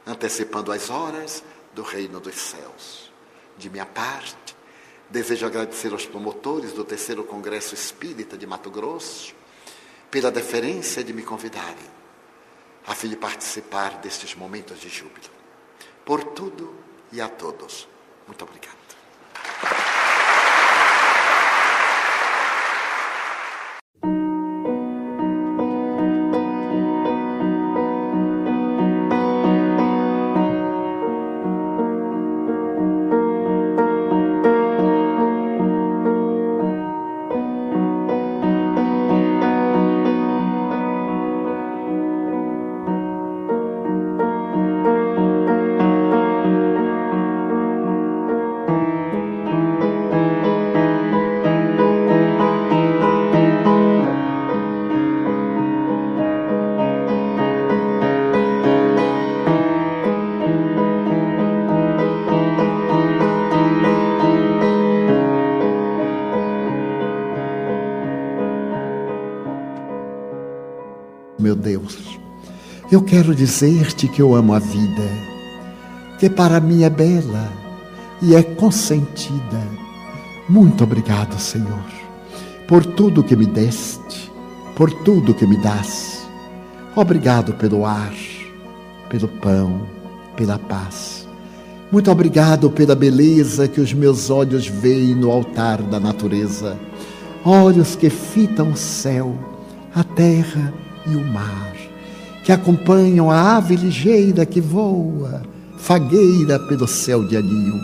[0.05, 1.43] antecipando as horas
[1.73, 3.11] do reino dos céus.
[3.57, 4.46] De minha parte,
[5.09, 9.33] desejo agradecer aos promotores do terceiro Congresso Espírita de Mato Grosso
[10.11, 11.97] pela deferência de me convidarem
[12.85, 15.29] a fim de participar destes momentos de júbilo
[16.05, 16.73] por tudo
[17.11, 17.87] e a todos.
[18.25, 18.77] Muito obrigado.
[72.97, 75.07] Eu quero dizer-te que eu amo a vida,
[76.17, 77.47] que para mim é bela
[78.23, 79.61] e é consentida.
[80.49, 81.85] Muito obrigado, Senhor,
[82.67, 84.31] por tudo que me deste,
[84.75, 86.27] por tudo que me das.
[86.95, 88.15] Obrigado pelo ar,
[89.09, 89.79] pelo pão,
[90.35, 91.27] pela paz.
[91.91, 96.75] Muito obrigado pela beleza que os meus olhos veem no altar da natureza.
[97.45, 99.37] Olhos que fitam o céu,
[99.93, 100.73] a terra
[101.05, 101.86] e o mar,
[102.47, 105.41] que acompanham a ave ligeira que voa,
[105.77, 107.75] fagueira pelo céu de anil,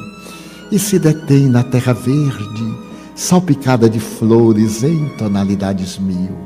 [0.72, 2.74] e se detém na terra verde,
[3.14, 6.38] salpicada de flores em tonalidades mil.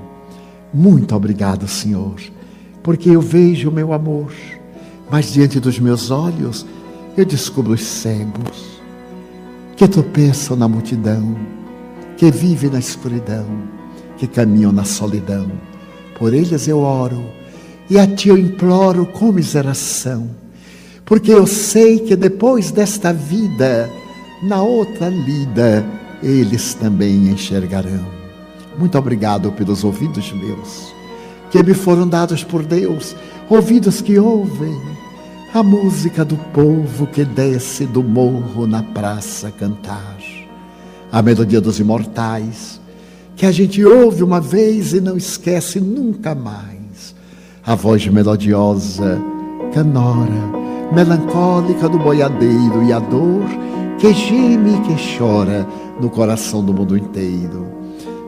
[0.74, 2.16] Muito obrigado, Senhor,
[2.82, 4.34] porque eu vejo o meu amor,
[5.12, 6.66] mas diante dos meus olhos
[7.16, 8.82] eu descubro os cegos,
[9.76, 11.38] que tropeçam na multidão,
[12.18, 13.46] que vivem na escuridão,
[14.18, 15.52] que caminham na solidão
[16.18, 17.24] por eles eu oro
[17.90, 20.30] e a ti eu imploro com miseração.
[21.08, 23.90] porque eu sei que depois desta vida,
[24.44, 25.86] na outra lida,
[26.22, 28.06] eles também enxergarão.
[28.78, 30.94] Muito obrigado pelos ouvidos meus,
[31.50, 33.16] que me foram dados por Deus,
[33.50, 34.78] ouvidos que ouvem
[35.54, 40.18] a música do povo que desce do morro na praça cantar,
[41.10, 42.82] a melodia dos imortais,
[43.38, 46.77] que a gente ouve uma vez e não esquece nunca mais,
[47.68, 49.22] a voz melodiosa,
[49.74, 53.44] canora, melancólica do boiadeiro e a dor
[54.00, 55.68] que geme e que chora
[56.00, 57.68] no coração do mundo inteiro.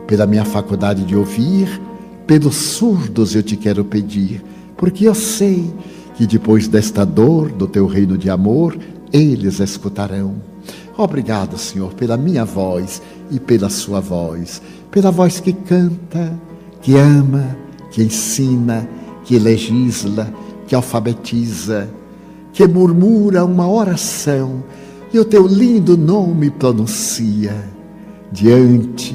[0.06, 1.80] Pela minha faculdade de ouvir,
[2.26, 4.44] pelos surdos eu te quero pedir,
[4.76, 5.72] porque eu sei
[6.16, 8.76] que depois desta dor do teu reino de amor,
[9.10, 10.34] eles escutarão.
[10.98, 13.00] Obrigado, Senhor, pela minha voz
[13.30, 14.60] e pela sua voz,
[14.90, 16.30] pela voz que canta,
[16.82, 17.56] que ama,
[17.90, 18.86] que ensina,
[19.30, 20.34] que legisla,
[20.66, 21.88] que alfabetiza,
[22.52, 24.64] que murmura uma oração
[25.14, 27.54] e o teu lindo nome pronuncia.
[28.32, 29.14] Diante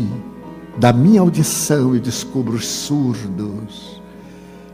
[0.78, 4.02] da minha audição eu descubro os surdos,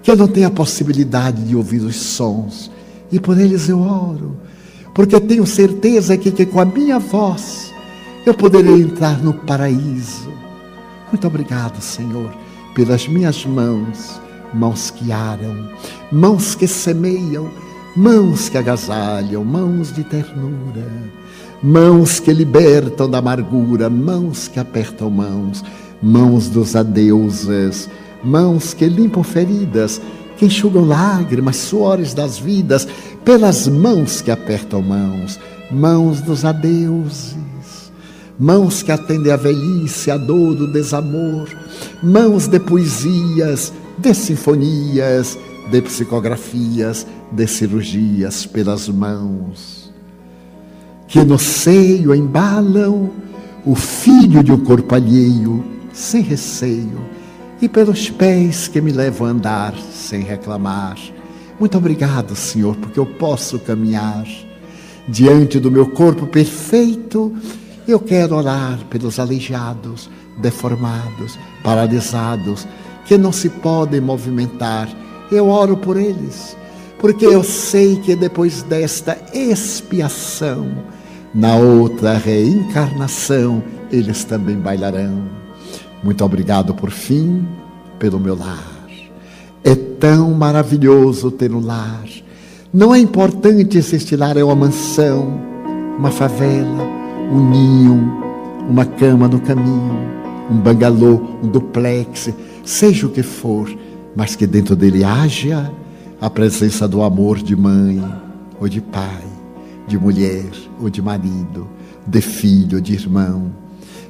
[0.03, 2.69] que eu não tenho a possibilidade de ouvir os sons,
[3.11, 4.37] e por eles eu oro,
[4.93, 7.73] porque tenho certeza que, que com a minha voz
[8.27, 10.31] eu poderei entrar no paraíso.
[11.11, 12.31] Muito obrigado, Senhor,
[12.75, 14.21] pelas minhas mãos,
[14.53, 15.69] mãos que aram,
[16.11, 17.49] mãos que semeiam,
[17.95, 20.87] mãos que agasalham, mãos de ternura,
[21.61, 25.63] mãos que libertam da amargura, mãos que apertam mãos,
[26.01, 27.89] mãos dos adeuses,
[28.23, 30.01] mãos que limpam feridas,
[30.37, 32.87] que enxugam lágrimas, suores das vidas,
[33.23, 37.35] pelas mãos que apertam mãos, mãos dos adeuses,
[38.41, 41.47] mãos que atendem a velhice, a dor, o desamor,
[42.01, 45.37] mãos de poesias, de sinfonias,
[45.69, 49.93] de psicografias, de cirurgias pelas mãos,
[51.07, 53.11] que no seio embalam
[53.63, 55.63] o filho de um corpo alheio,
[55.93, 56.99] sem receio,
[57.61, 60.97] e pelos pés que me levam a andar sem reclamar.
[61.59, 64.25] Muito obrigado, Senhor, porque eu posso caminhar
[65.07, 67.31] diante do meu corpo perfeito.
[67.87, 72.67] Eu quero orar pelos aleijados, deformados, paralisados,
[73.05, 74.87] que não se podem movimentar
[75.31, 76.57] eu oro por eles,
[76.99, 80.67] porque eu sei que depois desta expiação,
[81.33, 85.23] na outra reencarnação, eles também bailarão.
[86.03, 87.47] Muito obrigado por fim
[87.97, 88.89] pelo meu lar.
[89.63, 92.03] É tão maravilhoso ter um lar.
[92.73, 95.39] Não é importante se este lar é uma mansão,
[95.97, 97.00] uma favela,
[97.31, 98.23] um ninho,
[98.69, 99.97] uma cama no caminho,
[100.49, 102.29] um bangalô, um duplex,
[102.63, 103.69] seja o que for
[104.15, 105.71] mas que dentro dele haja
[106.19, 108.03] a presença do amor de mãe
[108.59, 109.23] ou de pai,
[109.87, 110.45] de mulher
[110.79, 111.67] ou de marido,
[112.05, 113.51] de filho ou de irmão,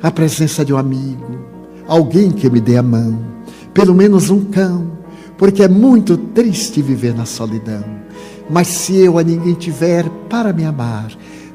[0.02, 1.39] a presença de um amigo,
[1.88, 3.19] alguém que me dê a mão,
[3.73, 4.91] pelo menos um cão,
[5.38, 7.84] porque é muito triste viver na solidão.
[8.49, 11.11] Mas se eu a ninguém tiver para me amar,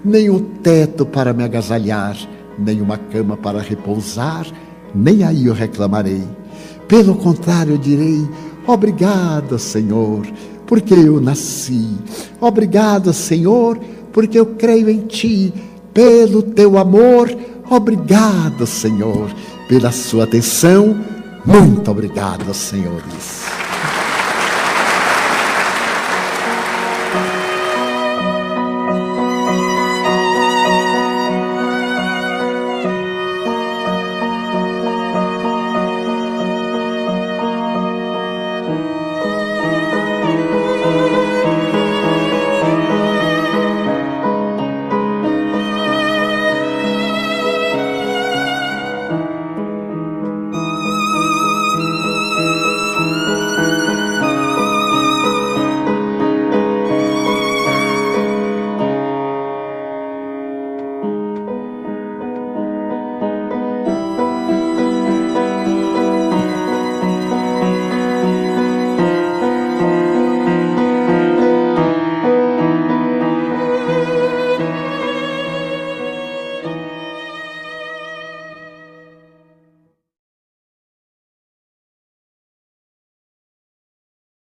[0.06, 2.16] nem o teto para me agasalhar,
[2.58, 4.46] nem uma cama para repousar,
[4.94, 6.22] nem aí eu reclamarei
[6.88, 8.28] pelo contrário, eu direi:
[8.66, 10.26] obrigado, Senhor,
[10.66, 11.96] porque eu nasci.
[12.40, 13.78] Obrigado, Senhor,
[14.12, 15.52] porque eu creio em Ti.
[15.92, 17.34] Pelo Teu amor,
[17.70, 19.30] obrigado, Senhor,
[19.68, 20.96] pela Sua atenção.
[21.44, 23.46] Muito obrigado, senhores.